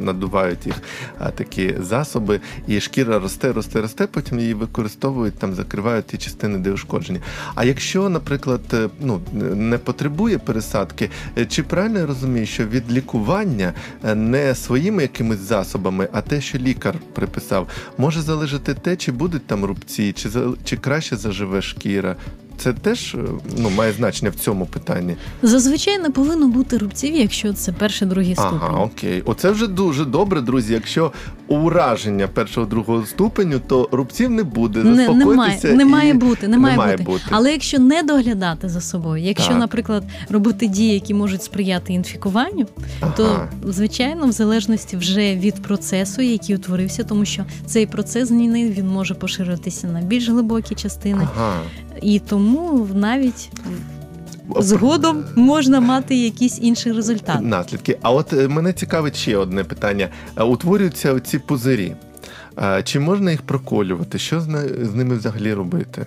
надувають 0.01 0.67
їх 0.67 0.83
а, 1.19 1.31
такі 1.31 1.75
засоби, 1.81 2.41
і 2.67 2.81
шкіра 2.81 3.19
росте, 3.19 3.53
росте, 3.53 3.81
росте, 3.81 4.07
потім 4.07 4.41
її 4.41 4.55
використовують, 4.55 5.35
там 5.35 5.55
закривають 5.55 6.07
ті 6.07 6.19
частини, 6.19 6.59
де 6.59 6.71
ушкоджені. 6.71 7.21
А 7.55 7.65
якщо, 7.65 8.09
наприклад, 8.09 8.61
е, 8.73 8.89
ну 9.01 9.21
не 9.55 9.79
потребує 9.79 10.39
пересадки, 10.39 11.11
е, 11.39 11.47
чи 11.47 11.63
правильно 11.63 11.99
я 11.99 12.07
розумію, 12.07 12.47
що 12.47 12.67
від 12.67 12.93
лікування 12.93 13.73
не 14.15 14.55
своїми 14.55 15.03
якимись 15.03 15.39
засобами, 15.39 16.09
а 16.13 16.21
те, 16.21 16.41
що 16.41 16.59
лікар 16.59 16.95
приписав, 17.13 17.69
може 17.99 18.21
залежати 18.21 18.75
те, 18.75 18.97
чи 18.97 19.13
будуть 19.13 19.47
там 19.47 19.65
рубці, 19.65 20.13
чи 20.13 20.29
чи 20.65 20.77
краще 20.77 21.17
заживе 21.17 21.63
шкіра. 21.63 22.17
Це 22.59 22.73
теж 22.73 23.15
е, 23.15 23.19
ну, 23.59 23.71
має 23.71 23.93
значення 23.93 24.31
в 24.31 24.35
цьому 24.35 24.67
питанні. 24.67 25.17
Зазвичай 25.43 25.99
не 25.99 26.11
повинно 26.11 26.49
бути 26.49 26.79
рубців, 26.79 27.15
якщо 27.15 27.53
це 27.53 27.73
перший 27.73 28.09
другий 28.09 28.35
ступінь. 28.35 28.59
Ага, 28.63 28.79
окей. 28.85 29.23
Оце 29.27 29.51
вже 29.51 29.67
дуже 29.67 30.05
добре, 30.05 30.41
друзі. 30.41 30.73
Якщо 30.73 31.13
ураження 31.49 32.29
першого 32.29 32.67
другого 32.67 33.07
ступеню, 33.07 33.61
то 33.67 33.89
рубців 33.93 34.31
не 34.31 34.43
буде. 34.43 34.85
Не, 34.85 35.09
немає, 35.09 35.61
не 35.63 35.85
має 35.85 36.15
бути, 36.15 36.49
не 36.49 36.59
має, 36.59 36.77
бути. 36.97 37.03
бути. 37.03 37.25
Але 37.31 37.53
якщо 37.53 37.79
не 37.79 38.03
доглядати 38.03 38.69
за 38.69 38.81
собою, 38.81 39.23
якщо, 39.23 39.49
Так. 39.49 39.59
наприклад, 39.59 40.05
робити 40.29 40.67
дії, 40.67 40.95
які 40.95 41.15
можуть 41.15 41.43
сприяти 41.43 41.93
інфікуванню, 41.93 42.67
то 43.17 43.49
звичайно, 43.69 44.27
в 44.27 44.33
залежності 44.33 44.97
вже 44.97 45.37
від 45.37 45.63
процесу, 45.63 46.23
який 46.23 46.57
утворився, 46.57 47.05
тому 47.05 47.25
що 47.25 47.45
цей 47.67 47.87
процес 47.87 48.29
зміни 48.29 48.71
він 48.71 48.89
може 48.89 49.15
поширитися 49.15 49.87
на 49.87 50.01
більш 50.01 50.29
глибокі 50.29 50.75
частини, 50.75 51.29
Ага. 51.37 51.61
І 52.05 52.19
тому 52.19 52.89
навіть 52.95 53.51
згодом 54.61 55.25
можна 55.37 55.81
мати 55.81 56.15
якийсь 56.17 56.59
інший 56.63 56.93
результат. 56.93 57.41
наслідки. 57.43 57.99
А 58.03 58.11
от 58.13 58.33
е, 58.33 58.49
мене 58.49 58.73
цікавить 58.73 59.17
ще 59.17 59.37
одне 59.37 59.65
питання: 59.65 60.09
Е, 60.37 60.43
утворюються 60.43 61.13
оці 61.13 61.39
пузирі. 61.39 61.95
Е, 62.59 62.83
Чи 62.83 63.01
можна 63.01 63.31
їх 63.31 63.43
проколювати? 63.43 64.19
Що 64.19 64.41
з 64.41 64.95
ними 64.95 65.17
взагалі 65.17 65.55
робити? 65.55 66.07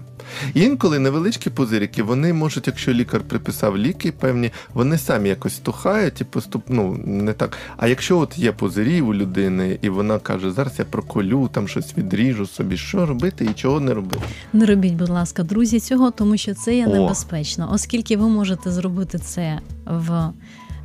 Інколи 0.54 1.00
невеличкі 1.00 1.50
пузирики, 1.50 2.04
вони 2.04 2.34
можуть, 2.34 2.68
якщо 2.68 2.94
лікар 2.94 3.22
приписав 3.22 3.78
ліки 3.78 4.12
певні, 4.12 4.52
вони 4.74 4.98
самі 4.98 5.30
якось 5.30 5.56
стухають 5.56 6.22
і 6.22 6.24
поступ, 6.24 6.64
ну, 6.70 7.00
не 7.06 7.34
так. 7.34 7.58
А 7.78 7.88
якщо 7.88 8.20
от 8.20 8.38
є 8.38 8.52
пузирі 8.52 9.02
у 9.02 9.14
людини, 9.14 9.80
і 9.82 9.90
вона 9.90 10.20
каже, 10.20 10.52
зараз 10.52 10.74
я 10.80 10.86
проколю, 10.86 11.50
там 11.54 11.68
щось 11.68 11.98
відріжу 11.98 12.48
собі, 12.48 12.78
що 12.78 13.06
робити 13.06 13.46
і 13.52 13.54
чого 13.54 13.80
не 13.80 13.94
робити? 13.94 14.24
Не 14.54 14.66
робіть, 14.66 14.94
будь 14.94 15.10
ласка, 15.10 15.44
друзі, 15.44 15.80
цього, 15.80 16.12
тому 16.12 16.38
що 16.38 16.54
це 16.54 16.76
є 16.76 16.88
О. 16.88 16.90
небезпечно, 16.90 17.70
оскільки 17.74 18.18
ви 18.18 18.28
можете 18.28 18.72
зробити 18.72 19.20
це 19.20 19.60
в 19.86 20.30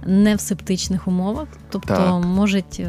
не 0.07 0.35
в 0.35 0.41
септичних 0.41 1.09
умовах, 1.09 1.49
тобто 1.71 1.95
Так. 1.95 2.25
можуть 2.25 2.83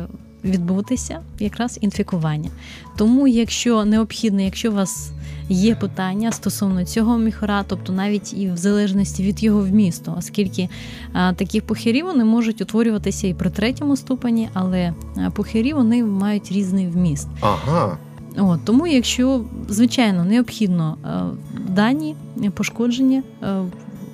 відбутися 0.43 1.19
якраз 1.39 1.77
інфікування. 1.81 2.49
Тому, 2.97 3.27
якщо 3.27 3.85
необхідно, 3.85 4.41
якщо 4.41 4.71
у 4.71 4.75
вас 4.75 5.11
є 5.49 5.75
питання 5.75 6.31
стосовно 6.31 6.85
цього 6.85 7.17
міхора, 7.17 7.63
тобто 7.67 7.93
навіть 7.93 8.33
і 8.33 8.51
в 8.51 8.57
залежності 8.57 9.23
від 9.23 9.43
його 9.43 9.61
вмісту, 9.61 10.13
оскільки 10.17 10.69
таких 11.13 11.53
такі 11.53 11.61
пухирі 11.61 12.01
вони 12.01 12.23
можуть 12.23 12.61
утворюватися 12.61 13.27
і 13.27 13.33
при 13.33 13.49
третьому 13.49 13.97
ступені, 13.97 14.49
але 14.53 14.93
а, 15.15 15.29
пухирі 15.29 15.73
вони 15.73 16.03
мають 16.03 16.51
різний 16.51 16.87
вміст. 16.87 17.27
Ага. 17.41 17.97
От, 18.37 18.65
тому, 18.65 18.87
якщо 18.87 19.41
звичайно 19.69 20.25
необхідно 20.25 20.97
е, 21.05 21.21
дані 21.69 22.15
пошкодження 22.53 23.23
е, 23.43 23.63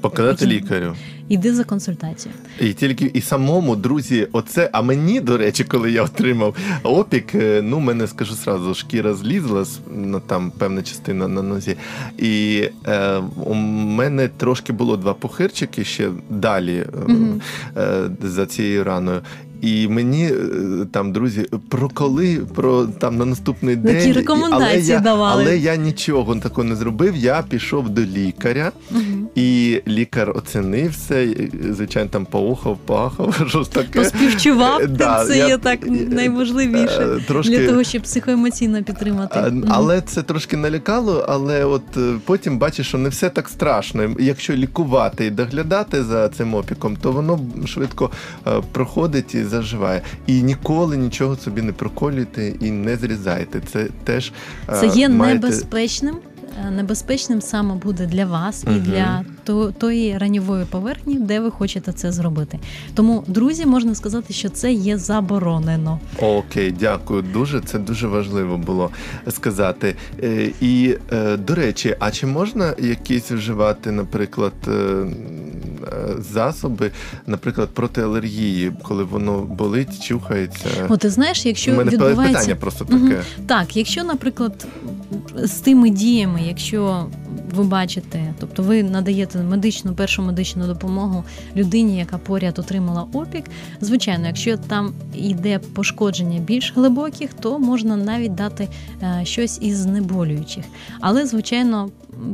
Показати 0.02 0.46
лікарю. 0.46 0.96
Іди 1.30 1.54
за 1.54 1.64
консультацією. 1.64 2.40
І 2.60 2.74
тільки 2.74 3.12
і 3.14 3.22
самому, 3.22 3.76
друзі, 3.76 4.28
оце, 4.32 4.70
а 4.74 4.82
мені, 4.82 5.22
до 5.22 5.38
речі, 5.38 5.64
коли 5.64 5.92
я 5.92 6.04
отримав 6.04 6.56
опік, 6.84 7.36
е, 7.36 7.62
ну, 7.64 7.80
мене 7.80 8.08
скажу 8.08 8.36
сразу, 8.36 8.74
шкіра 8.74 9.14
злізла, 9.14 9.66
ну, 9.96 10.20
там 10.20 10.52
певна 10.58 10.84
частина 10.84 11.28
на 11.28 11.42
нозі. 11.42 11.76
І 12.18 12.64
е, 12.88 13.22
у 13.46 13.54
мене 13.54 14.28
трошки 14.28 14.74
було 14.74 14.98
два 14.98 15.14
пухирчики 15.14 15.84
ще 15.84 16.10
далі 16.30 16.86
mm 16.94 17.42
е, 17.78 18.10
за 18.22 18.46
цією 18.46 18.84
раною. 18.84 19.22
І 19.62 19.88
мені 19.88 20.26
е, 20.26 20.36
там 20.92 21.12
друзі 21.12 21.46
про 21.70 21.90
коли, 21.90 22.38
про 22.56 22.86
там 22.86 23.18
на 23.18 23.26
наступний 23.26 23.78
Такі 23.78 23.94
день 23.94 24.14
рекомендації 24.14 24.70
але 24.72 24.82
я, 24.82 25.00
давали. 25.00 25.44
Але 25.44 25.58
я 25.58 25.76
нічого 25.76 26.36
такого 26.36 26.64
не 26.64 26.76
зробив. 26.76 27.16
Я 27.16 27.44
пішов 27.50 27.90
до 27.90 28.02
лікаря, 28.02 28.72
угу. 28.92 29.19
І 29.36 29.82
лікар 29.88 30.32
оцінив 30.36 30.92
все. 30.92 31.28
Звичайно, 31.72 32.10
там 32.10 32.26
поухав, 32.26 32.78
пахав, 32.86 33.46
щось 33.48 33.68
таке. 33.68 34.00
Поспівчував, 34.00 34.88
да, 34.88 35.26
це 35.26 35.38
я, 35.38 35.48
є 35.48 35.58
так 35.58 35.80
найважливіше 36.10 37.08
е, 37.18 37.20
трошки, 37.28 37.58
для 37.58 37.68
того, 37.68 37.84
щоб 37.84 38.02
психоемоційно 38.02 38.84
підтримати. 38.84 39.54
Але 39.68 40.02
це 40.02 40.24
трошки 40.24 40.58
налякало. 40.58 41.26
Але 41.30 41.66
от 41.66 41.98
е, 41.98 42.14
потім 42.26 42.58
бачиш, 42.58 42.88
що 42.88 42.98
не 42.98 43.10
все 43.10 43.30
так 43.30 43.50
страшно. 43.50 44.16
Якщо 44.20 44.54
лікувати 44.54 45.26
і 45.26 45.30
доглядати 45.30 46.04
за 46.04 46.30
цим 46.30 46.54
опіком, 46.54 46.96
то 46.96 47.12
воно 47.12 47.40
швидко 47.66 48.12
проходить 48.72 49.36
і 49.36 49.44
заживає. 49.44 50.02
І 50.28 50.42
ніколи 50.42 50.98
нічого 50.98 51.36
собі 51.36 51.62
не 51.62 51.72
проколюйте 51.72 52.54
і 52.62 52.72
не 52.72 52.98
зрізайте. 52.98 53.62
Це 53.72 53.88
теж 54.04 54.32
це 54.80 54.88
є 54.88 55.10
маєте... 55.10 55.40
небезпечним. 55.40 56.16
Е, 56.68 56.72
небезпечним 56.72 57.42
саме 57.42 57.76
буде 57.76 58.06
для 58.06 58.26
вас 58.26 58.64
і 58.64 58.80
для 58.80 59.26
тої 59.78 60.18
ранньової 60.18 60.66
поверхні, 60.66 61.20
де 61.20 61.40
ви 61.40 61.52
хочете 61.52 61.92
це 61.92 62.12
зробити. 62.12 62.60
Тому, 62.94 63.24
друзі, 63.28 63.66
можна 63.66 63.96
сказати, 63.96 64.34
що 64.34 64.50
це 64.50 64.72
є 64.72 64.98
заборонено. 64.98 66.00
Окей, 66.20 66.72
дякую 66.80 67.22
дуже. 67.22 67.62
Це 67.62 67.80
дуже 67.80 68.08
важливо 68.08 68.58
було 68.58 68.90
сказати. 69.30 69.96
Е, 70.24 70.52
і 70.62 70.96
е, 71.12 71.38
до 71.38 71.56
речі, 71.56 71.96
а 72.00 72.12
чи 72.12 72.28
можна 72.28 72.74
якісь 72.80 73.32
вживати, 73.32 73.92
наприклад, 73.92 74.54
засоби, 76.34 76.92
наприклад, 77.28 77.70
проти 77.74 78.02
алергії, 78.02 78.72
коли 78.84 79.04
воно 79.04 79.42
болить, 79.42 80.04
чухається? 80.04 80.70
О, 80.90 80.98
ти 80.98 81.10
знаєш, 81.10 81.46
якщо 81.46 81.74
У 81.74 81.76
мене 81.76 81.92
відбувається... 81.92 82.24
питання 82.28 82.56
просто 82.56 82.86
таке. 82.86 82.98
Угу. 82.98 83.46
Так, 83.48 83.78
якщо, 83.78 84.04
наприклад, 84.04 84.68
з 85.36 85.52
тими 85.52 85.90
діями, 85.90 86.42
якщо 86.48 87.08
ви 87.56 87.64
бачите, 87.64 88.34
тобто 88.40 88.64
ви 88.64 88.84
надаєте 88.84 89.40
медичну 89.44 89.94
першу 89.94 90.22
медичну 90.22 90.68
допомогу 90.68 91.24
людині, 91.56 91.98
яка 91.98 92.18
поряд 92.18 92.60
отримала 92.60 93.08
опік. 93.14 93.46
Звичайно, 93.82 94.28
якщо 94.28 94.58
там 94.58 94.94
йде 95.16 95.60
пошкодження 95.60 96.40
більш 96.40 96.74
глибоких, 96.76 97.34
то 97.34 97.60
можна 97.60 97.96
навіть 97.96 98.36
дати 98.36 98.68
е, 99.04 99.22
щось 99.26 99.60
із 99.62 99.78
знеболюючих. 99.78 100.66
Але, 101.00 101.26
звичайно, 101.26 101.90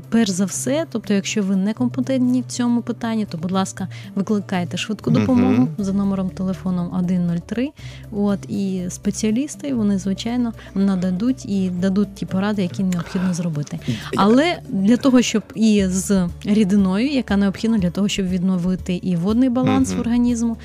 перш 0.10 0.30
за 0.30 0.46
все, 0.46 0.86
тобто, 0.92 1.14
якщо 1.14 1.44
ви 1.44 1.56
не 1.56 1.74
компетентні 1.74 2.42
в 2.42 2.52
цьому 2.52 2.82
питанні, 2.82 3.26
то 3.26 3.38
будь 3.46 3.52
ласка, 3.52 3.88
викликайте 4.16 4.78
швидку 4.78 5.12
допомогу 5.12 5.68
uh-huh. 5.78 5.84
за 5.84 5.94
номером 5.94 6.30
телефону 6.30 6.92
103. 7.38 7.72
От 8.12 8.40
і 8.50 8.86
спеціалісти 8.90 9.74
вони 9.74 9.98
звичайно 9.98 10.54
нададуть 10.76 11.46
і 11.46 11.70
дадуть 11.70 12.16
ті 12.16 12.26
поради, 12.26 12.62
які 12.62 12.84
необхідно 12.84 13.34
зробити. 13.34 13.80
Але 14.18 14.58
для 14.70 14.98
того, 14.98 15.22
щоб 15.22 15.44
і 15.56 15.86
з 15.88 16.30
рідиною, 16.46 17.08
яка 17.08 17.38
необхідна 17.38 17.78
для 17.78 17.92
того, 17.92 18.08
щоб 18.08 18.28
відновити 18.28 18.96
і 18.96 19.16
водний 19.16 19.50
баланс 19.50 19.90
uh-huh. 19.90 19.98
в 19.98 20.00
організму. 20.00 20.58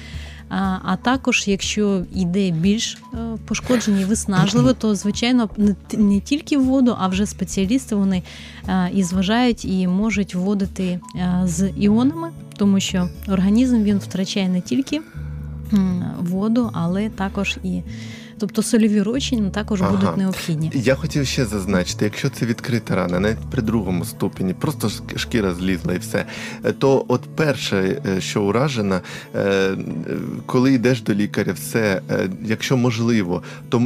А 0.82 0.96
також, 1.02 1.44
якщо 1.48 2.04
йде 2.14 2.50
більш 2.50 2.98
е, 3.14 3.16
пошкоджені, 3.46 4.04
виснажливо, 4.04 4.72
то 4.72 4.94
звичайно 4.94 5.48
не, 5.92 6.20
тільки 6.20 6.58
воду, 6.58 6.96
а 6.98 7.08
вже 7.08 7.26
спеціалісти 7.26 7.94
вони 7.94 8.22
е, 8.68 8.90
і 8.94 9.02
зважають 9.02 9.64
і 9.64 9.86
можуть 9.86 10.34
вводити 10.34 11.00
е, 11.16 11.42
з 11.44 11.70
іонами, 11.78 12.30
тому 12.56 12.80
що 12.80 13.08
організм 13.28 13.82
він 13.82 13.98
втрачає 13.98 14.48
не 14.48 14.60
тільки 14.60 15.00
воду, 16.20 16.70
але 16.72 17.08
також 17.08 17.58
і 17.64 17.82
Тобто 18.40 18.62
сольові 18.62 19.02
розчини 19.02 19.50
також 19.50 19.82
ага. 19.82 19.90
будуть 19.90 20.16
необхідні. 20.16 20.70
Я 20.74 20.94
хотів 20.94 21.26
ще 21.26 21.44
зазначити, 21.44 22.04
якщо 22.04 22.28
це 22.28 22.46
відкрита 22.46 22.94
рана, 22.94 23.20
навіть 23.20 23.38
при 23.50 23.62
другому 23.62 24.04
ступені, 24.04 24.54
просто 24.54 24.90
шкіра 25.16 25.54
злізла 25.54 25.94
і 25.94 25.98
все, 25.98 26.24
то 26.78 27.04
от 27.08 27.20
перше, 27.36 28.02
е, 28.06 28.20
що 28.20 28.42
уражена, 28.42 29.00
е, 29.34 29.76
коли 30.46 30.72
йдеш 30.72 31.02
до 31.02 31.14
лікаря, 31.14 31.52
все, 31.52 32.02
е, 32.10 32.28
якщо 32.44 32.76
можливо, 32.76 33.42
то 33.68 33.82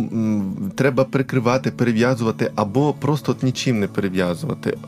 треба 0.75 1.05
прикривати, 1.05 1.71
перев'язувати 1.71 2.51
або 2.55 2.93
просто 2.93 3.33
от 3.33 3.43
нічим 3.43 3.81
не 3.81 3.87
перев'язувати, 3.87 4.79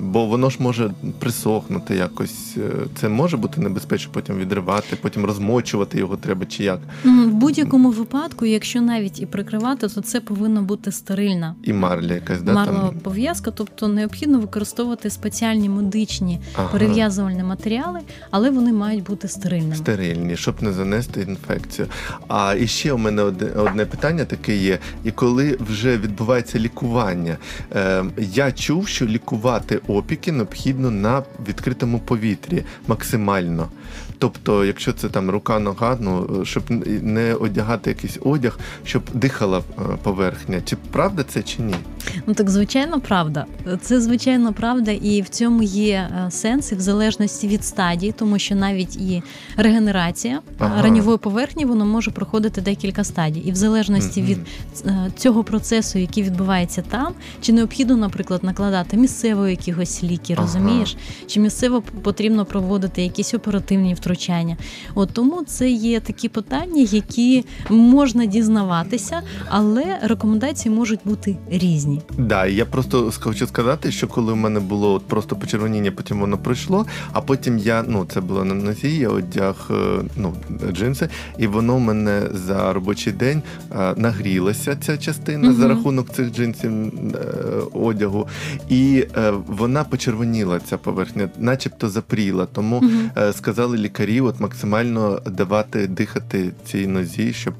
бо 0.00 0.26
воно 0.26 0.50
ж 0.50 0.56
може 0.60 0.90
присохнути 1.18 1.96
якось. 1.96 2.56
Це 3.00 3.08
може 3.08 3.36
бути 3.36 3.60
небезпечно, 3.60 4.10
потім 4.12 4.36
відривати, 4.36 4.96
потім 5.02 5.24
розмочувати 5.24 5.98
його 5.98 6.16
треба 6.16 6.46
чи 6.46 6.64
як. 6.64 6.78
В 7.04 7.26
будь-якому 7.26 7.81
будь 7.82 7.98
випадку, 7.98 8.46
якщо 8.46 8.80
навіть 8.80 9.20
і 9.20 9.26
прикривати, 9.26 9.88
то 9.88 10.00
це 10.00 10.20
повинно 10.20 10.62
бути 10.62 10.92
стерильна 10.92 11.54
і 11.62 11.72
марля 11.72 12.14
якась 12.14 12.42
да, 12.42 12.52
марлова 12.52 12.88
там... 12.88 12.98
пов'язка, 12.98 13.50
тобто 13.50 13.88
необхідно 13.88 14.38
використовувати 14.38 15.10
спеціальні 15.10 15.68
медичні 15.68 16.40
ага. 16.54 16.68
перев'язувальні 16.68 17.42
матеріали, 17.42 18.00
але 18.30 18.50
вони 18.50 18.72
мають 18.72 19.04
бути 19.04 19.28
стерильними. 19.28 19.76
Стерильні, 19.76 20.36
щоб 20.36 20.62
не 20.62 20.72
занести 20.72 21.20
інфекцію. 21.20 21.88
А 22.28 22.54
і 22.60 22.66
ще 22.66 22.92
у 22.92 22.98
мене 22.98 23.22
одне, 23.22 23.50
одне 23.56 23.86
питання 23.86 24.24
таке 24.24 24.56
є: 24.56 24.78
і 25.04 25.10
коли 25.10 25.58
вже 25.60 25.98
відбувається 25.98 26.58
лікування, 26.58 27.36
е, 27.74 28.04
я 28.18 28.52
чув, 28.52 28.88
що 28.88 29.06
лікувати 29.06 29.80
опіки 29.86 30.32
необхідно 30.32 30.90
на 30.90 31.22
відкритому 31.48 31.98
повітрі 31.98 32.64
максимально. 32.86 33.68
Тобто, 34.22 34.64
якщо 34.64 34.92
це 34.92 35.08
там 35.08 35.30
рука, 35.30 35.58
нога, 35.58 35.96
ну 36.00 36.40
щоб 36.44 36.62
не 37.02 37.34
одягати 37.34 37.90
якийсь 37.90 38.18
одяг, 38.24 38.58
щоб 38.84 39.02
дихала 39.14 39.58
е, 39.58 39.82
поверхня. 40.02 40.60
Чи 40.64 40.76
правда 40.76 41.24
це 41.28 41.42
чи 41.42 41.62
ні? 41.62 41.74
Ну 42.26 42.34
так 42.34 42.50
звичайно, 42.50 43.00
правда. 43.00 43.44
Це 43.80 44.00
звичайно 44.00 44.52
правда, 44.52 44.90
і 44.90 45.22
в 45.22 45.28
цьому 45.28 45.62
є 45.62 46.10
е, 46.26 46.30
сенс 46.30 46.72
і 46.72 46.74
в 46.74 46.80
залежності 46.80 47.48
від 47.48 47.64
стадії, 47.64 48.12
тому 48.12 48.38
що 48.38 48.54
навіть 48.54 48.96
і 48.96 49.22
регенерація 49.56 50.36
е, 50.36 50.54
ага. 50.58 50.82
ранньової 50.82 51.18
поверхні 51.18 51.64
воно 51.64 51.86
може 51.86 52.10
проходити 52.10 52.60
декілька 52.60 53.04
стадій, 53.04 53.40
і 53.40 53.52
в 53.52 53.54
залежності 53.56 54.22
mm-hmm. 54.22 55.06
від 55.06 55.18
цього 55.18 55.44
процесу, 55.44 55.98
який 55.98 56.22
відбувається 56.22 56.82
там, 56.88 57.12
чи 57.40 57.52
необхідно, 57.52 57.96
наприклад, 57.96 58.44
накладати 58.44 58.96
місцево 58.96 59.48
якихось 59.48 60.04
ліки, 60.04 60.32
ага. 60.32 60.42
розумієш, 60.42 60.96
чи 61.26 61.40
місцево 61.40 61.82
потрібно 62.02 62.44
проводити 62.44 63.02
якісь 63.02 63.34
оперативні 63.34 63.94
втручання 63.94 64.11
втручання. 64.12 64.56
От 64.94 65.10
тому 65.12 65.42
це 65.46 65.70
є 65.70 66.00
такі 66.00 66.28
питання, 66.28 66.82
які 66.82 67.44
можна 67.70 68.26
дізнаватися, 68.26 69.22
але 69.48 69.98
рекомендації 70.02 70.74
можуть 70.74 71.00
бути 71.04 71.36
різні. 71.50 72.00
Да, 72.18 72.46
я 72.46 72.64
просто 72.64 73.12
хочу 73.20 73.46
сказати, 73.46 73.92
що 73.92 74.08
коли 74.08 74.32
в 74.32 74.36
мене 74.36 74.60
було 74.60 75.00
просто 75.00 75.36
почервоніння, 75.36 75.92
потім 75.92 76.20
воно 76.20 76.38
пройшло, 76.38 76.86
а 77.12 77.20
потім 77.20 77.58
я 77.58 77.84
ну 77.88 78.06
це 78.12 78.20
було 78.20 78.44
на 78.44 78.54
нозі, 78.54 78.96
я 78.98 79.08
одяг 79.08 79.70
е, 79.70 79.74
ну 80.16 80.34
джинси, 80.72 81.08
і 81.38 81.46
воно 81.46 81.76
в 81.76 81.80
мене 81.80 82.22
за 82.32 82.72
робочий 82.72 83.12
день 83.12 83.42
е, 83.72 83.94
нагрілася 83.96 84.76
ця 84.76 84.98
частина 84.98 85.48
угу. 85.48 85.56
за 85.56 85.68
рахунок 85.68 86.12
цих 86.12 86.32
джинсів 86.32 86.70
е, 86.70 86.90
одягу, 87.72 88.28
і 88.68 89.04
вона 89.46 89.84
почервоніла 89.84 90.60
ця 90.60 90.78
поверхня, 90.78 91.28
начебто 91.38 91.88
запріла. 91.88 92.46
Тому 92.46 92.76
угу. 92.76 93.32
сказали 93.32 93.76
лікарі 93.76 94.01
лікарі 94.02 94.20
от 94.20 94.40
максимально 94.40 95.20
давати 95.26 95.86
дихати 95.86 96.50
цій 96.64 96.86
нозі, 96.86 97.32
щоб 97.32 97.54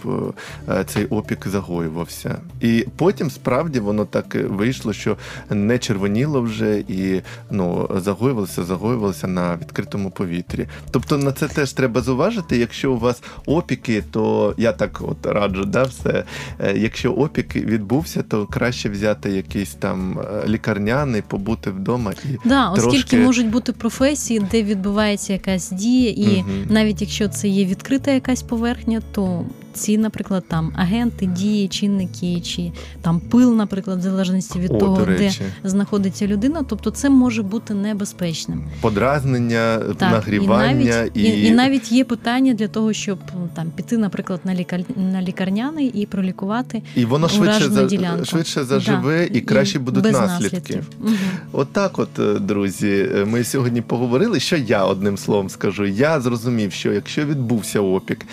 е, 0.69 0.85
цей 0.85 1.07
опік 1.07 1.49
загоювався. 1.49 2.39
І 2.61 2.87
потім 2.97 3.31
справді 3.31 3.81
воно 3.81 4.05
так 4.05 4.37
вийшло, 4.49 4.93
що 4.93 5.17
не 5.51 5.79
червоніло 5.79 6.43
вже 6.43 6.79
і 6.79 7.23
ну 7.51 7.91
загоювалося, 7.97 8.65
загоювалося 8.65 9.27
на 9.27 9.57
відкритому 9.57 10.11
повітрі. 10.11 10.67
Тобто 10.91 11.19
на 11.19 11.33
це 11.33 11.49
теж 11.49 11.73
треба 11.73 12.01
зуважити. 12.01 12.57
Якщо 12.57 12.93
у 12.93 12.99
вас 12.99 13.23
опіки, 13.47 14.03
то 14.11 14.55
я 14.57 14.73
так 14.73 15.01
от 15.01 15.27
раджу, 15.27 15.65
да, 15.65 15.83
все. 15.83 16.25
Е, 16.61 16.79
якщо 16.79 17.13
опік 17.13 17.57
відбувся, 17.57 18.23
то 18.23 18.47
краще 18.47 18.89
взяти 18.89 19.31
якийсь 19.31 19.75
там 19.75 20.19
е, 20.19 20.49
лікарняний, 20.49 21.23
побути 21.23 21.71
вдома 21.71 22.13
і 22.13 22.49
да, 22.49 22.71
оскільки 22.71 22.91
трошки... 22.91 23.17
можуть 23.17 23.51
бути 23.51 23.73
професії, 23.73 24.43
де 24.51 24.63
відбувається 24.63 25.33
якась 25.33 25.71
дія, 25.71 26.11
і 26.11 26.32
навіть 26.69 27.01
якщо 27.01 27.29
це 27.29 27.49
є 27.49 27.65
відкрита 27.65 28.11
якась 28.11 28.43
поверхня, 28.43 29.03
то 29.13 29.45
ці, 29.73 29.99
наприклад, 29.99 30.45
там 30.49 30.73
агенти, 30.77 31.27
дії, 31.27 31.69
чинники, 31.69 32.41
чи 32.41 32.73
там 33.03 33.21
пил, 33.21 33.57
наприклад, 33.57 33.99
в 33.99 34.03
залежності 34.03 34.59
від 34.59 34.71
О, 34.71 34.79
того, 34.79 35.05
де 35.07 35.33
знаходиться 35.65 36.27
людина. 36.27 36.65
Тобто, 36.69 36.91
це 36.91 37.11
може 37.11 37.43
бути 37.43 37.75
небезпечним. 37.75 38.65
Подразнення, 38.81 39.79
Так, 39.97 40.13
нагрівання 40.13 40.71
і 40.71 40.85
навіть, 40.85 41.17
і... 41.17 41.47
І, 41.47 41.51
навіть 41.51 41.93
є 41.93 42.05
питання 42.05 42.55
для 42.55 42.69
того, 42.69 42.93
щоб 42.93 43.19
там 43.55 43.71
піти, 43.77 43.99
наприклад, 43.99 44.41
на 44.45 44.55
лікар... 44.55 44.81
на 45.13 45.23
лікарняний 45.23 45.87
і 45.87 46.07
пролікувати 46.07 46.83
І 46.97 47.05
воно 47.05 47.29
швидше, 47.29 47.69
за, 47.71 47.85
ділянку. 47.85 48.25
швидше 48.25 48.65
заживе 48.65 49.29
Да, 49.31 49.39
і 49.39 49.41
краще 49.41 49.79
будуть 49.79 50.03
без 50.05 50.13
наслідки. 50.13 50.57
наслідків. 50.57 50.87
Мгм. 51.01 51.17
Отак, 51.53 51.99
от, 51.99 52.19
е, 52.19 52.39
друзі, 52.39 53.09
е, 53.17 53.25
ми 53.25 53.45
сьогодні 53.45 53.81
поговорили. 53.81 54.41
Що 54.41 54.57
я 54.57 54.85
одним 54.85 55.17
словом 55.17 55.49
скажу? 55.51 55.85
Я 55.85 56.21
зрозумів, 56.21 56.73
що 56.73 56.93
якщо 56.93 57.25
відбувся 57.25 57.81
опік, 57.81 58.27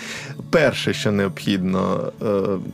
перше, 0.50 0.92
що 0.92 1.12
необхідно, 1.30 2.12
е, 2.22 2.26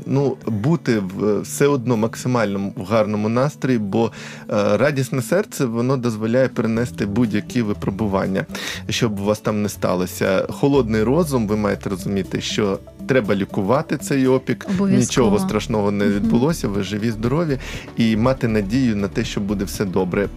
ну 0.06 0.36
бути 0.46 0.98
в 0.98 1.40
все 1.40 1.66
одно 1.66 1.96
максимально 1.96 2.72
в 2.76 2.84
гарному 2.84 3.28
настрої, 3.28 3.78
бо 3.78 4.12
е, 4.50 4.76
радісне 4.76 5.22
серце 5.22 5.64
воно 5.64 5.96
дозволяє 5.96 6.48
перенести 6.48 7.06
будь-які 7.06 7.62
випробування, 7.62 8.46
щоб 8.88 9.20
у 9.20 9.24
вас 9.24 9.40
там 9.40 9.62
не 9.62 9.68
сталося. 9.68 10.46
Холодний 10.50 11.02
розум, 11.02 11.46
ви 11.46 11.56
маєте 11.56 11.90
розуміти, 11.90 12.40
що 12.40 12.78
треба 13.06 13.34
лікувати 13.34 13.96
цей 13.96 14.26
опік. 14.26 14.66
Обов'язково. 14.68 14.98
Нічого 15.00 15.38
страшного 15.38 15.90
не 15.90 16.08
відбулося. 16.08 16.68
Ви 16.68 16.82
живі, 16.82 17.10
здорові, 17.10 17.58
і 17.96 18.16
мати 18.16 18.48
надію 18.48 18.96
на 18.96 19.08
те, 19.08 19.24
що 19.24 19.40
буде 19.40 19.64
все 19.64 19.84
добре. 19.84 20.28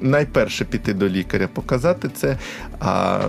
Найперше 0.00 0.64
піти 0.64 0.94
до 0.94 1.08
лікаря, 1.08 1.48
показати 1.52 2.08
це, 2.14 2.36
а 2.80 3.20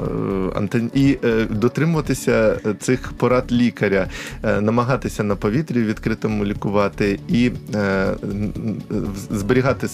і 0.94 1.18
е, 1.24 1.46
дотримуватися 1.50 2.60
цих 2.80 3.14
порад 3.14 3.52
лікаря, 3.52 4.08
е, 4.44 4.62
намагатися 4.62 5.24
на 5.24 5.36
повітрі 5.36 5.84
відкритому 5.84 6.46
лікувати 6.46 7.20
і 7.28 7.52
е, 7.76 8.14
зберігати 9.32 9.88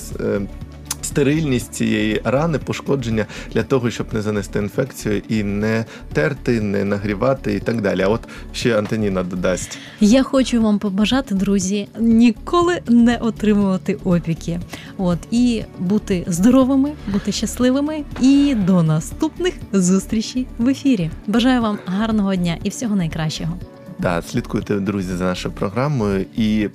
стерильність 1.14 1.74
цієї 1.74 2.22
рани, 2.24 2.60
пошкодження 2.60 3.26
для 3.54 3.64
того, 3.64 3.92
щоб 3.92 4.14
не 4.14 4.22
занести 4.22 4.60
інфекцію 4.60 5.22
і 5.30 5.44
не 5.44 5.86
терти, 6.14 6.62
не 6.62 6.84
нагрівати 6.84 7.54
і 7.54 7.60
так 7.60 7.82
далі. 7.82 8.02
А 8.02 8.08
от 8.08 8.22
ще 8.54 8.78
Антоніна 8.78 9.24
додасть. 9.24 9.78
Я 10.00 10.24
хочу 10.24 10.62
вам 10.62 10.80
побажати, 10.80 11.36
друзі, 11.36 11.88
ніколи 12.00 12.82
не 12.88 13.18
отримувати 13.18 13.98
опіки. 14.04 14.60
От 14.98 15.20
і 15.32 15.64
бути 15.80 16.24
здоровими, 16.28 16.92
бути 17.08 17.32
щасливими. 17.32 18.04
І 18.22 18.56
до 18.56 18.84
наступних 18.84 19.54
зустрічей 19.74 20.48
в 20.58 20.68
ефірі. 20.68 21.10
Бажаю 21.28 21.62
вам 21.62 21.78
гарного 21.86 22.36
дня 22.36 22.58
і 22.64 22.70
всього 22.70 22.96
найкращого. 22.96 23.58
Да, 24.00 24.22
слідкуйте, 24.22 24.76
друзі, 24.76 25.14
за 25.14 25.24
нашою 25.24 25.56
програмою, 25.56 26.26
і 26.38 26.70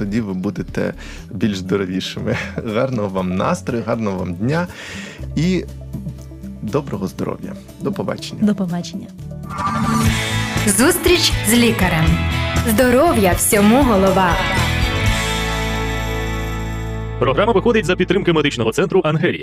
тоді 0.00 0.20
ви 0.20 0.34
будете 0.34 0.94
більш 1.30 1.58
здоровішими. 1.58 2.36
Гарного 2.66 3.08
вам 3.08 3.36
настрою, 3.36 3.84
гарного 3.86 4.18
вам 4.18 4.34
дня 4.34 4.66
і 5.36 5.64
доброго 6.62 7.06
здоров'я. 7.06 7.52
До 7.80 7.92
побачення. 7.92 8.40
До 8.42 8.54
побачення. 8.54 9.06
Зустріч 10.66 11.32
з 11.48 11.54
лікарем. 11.54 12.04
Здоров'я 12.68 13.32
всьому 13.32 13.82
голова. 13.82 14.30
Програма 17.18 17.52
виходить 17.52 17.86
за 17.86 17.96
підтримки 17.96 18.32
медичного 18.32 18.72
центру 18.72 19.00
Ангелія. 19.04 19.38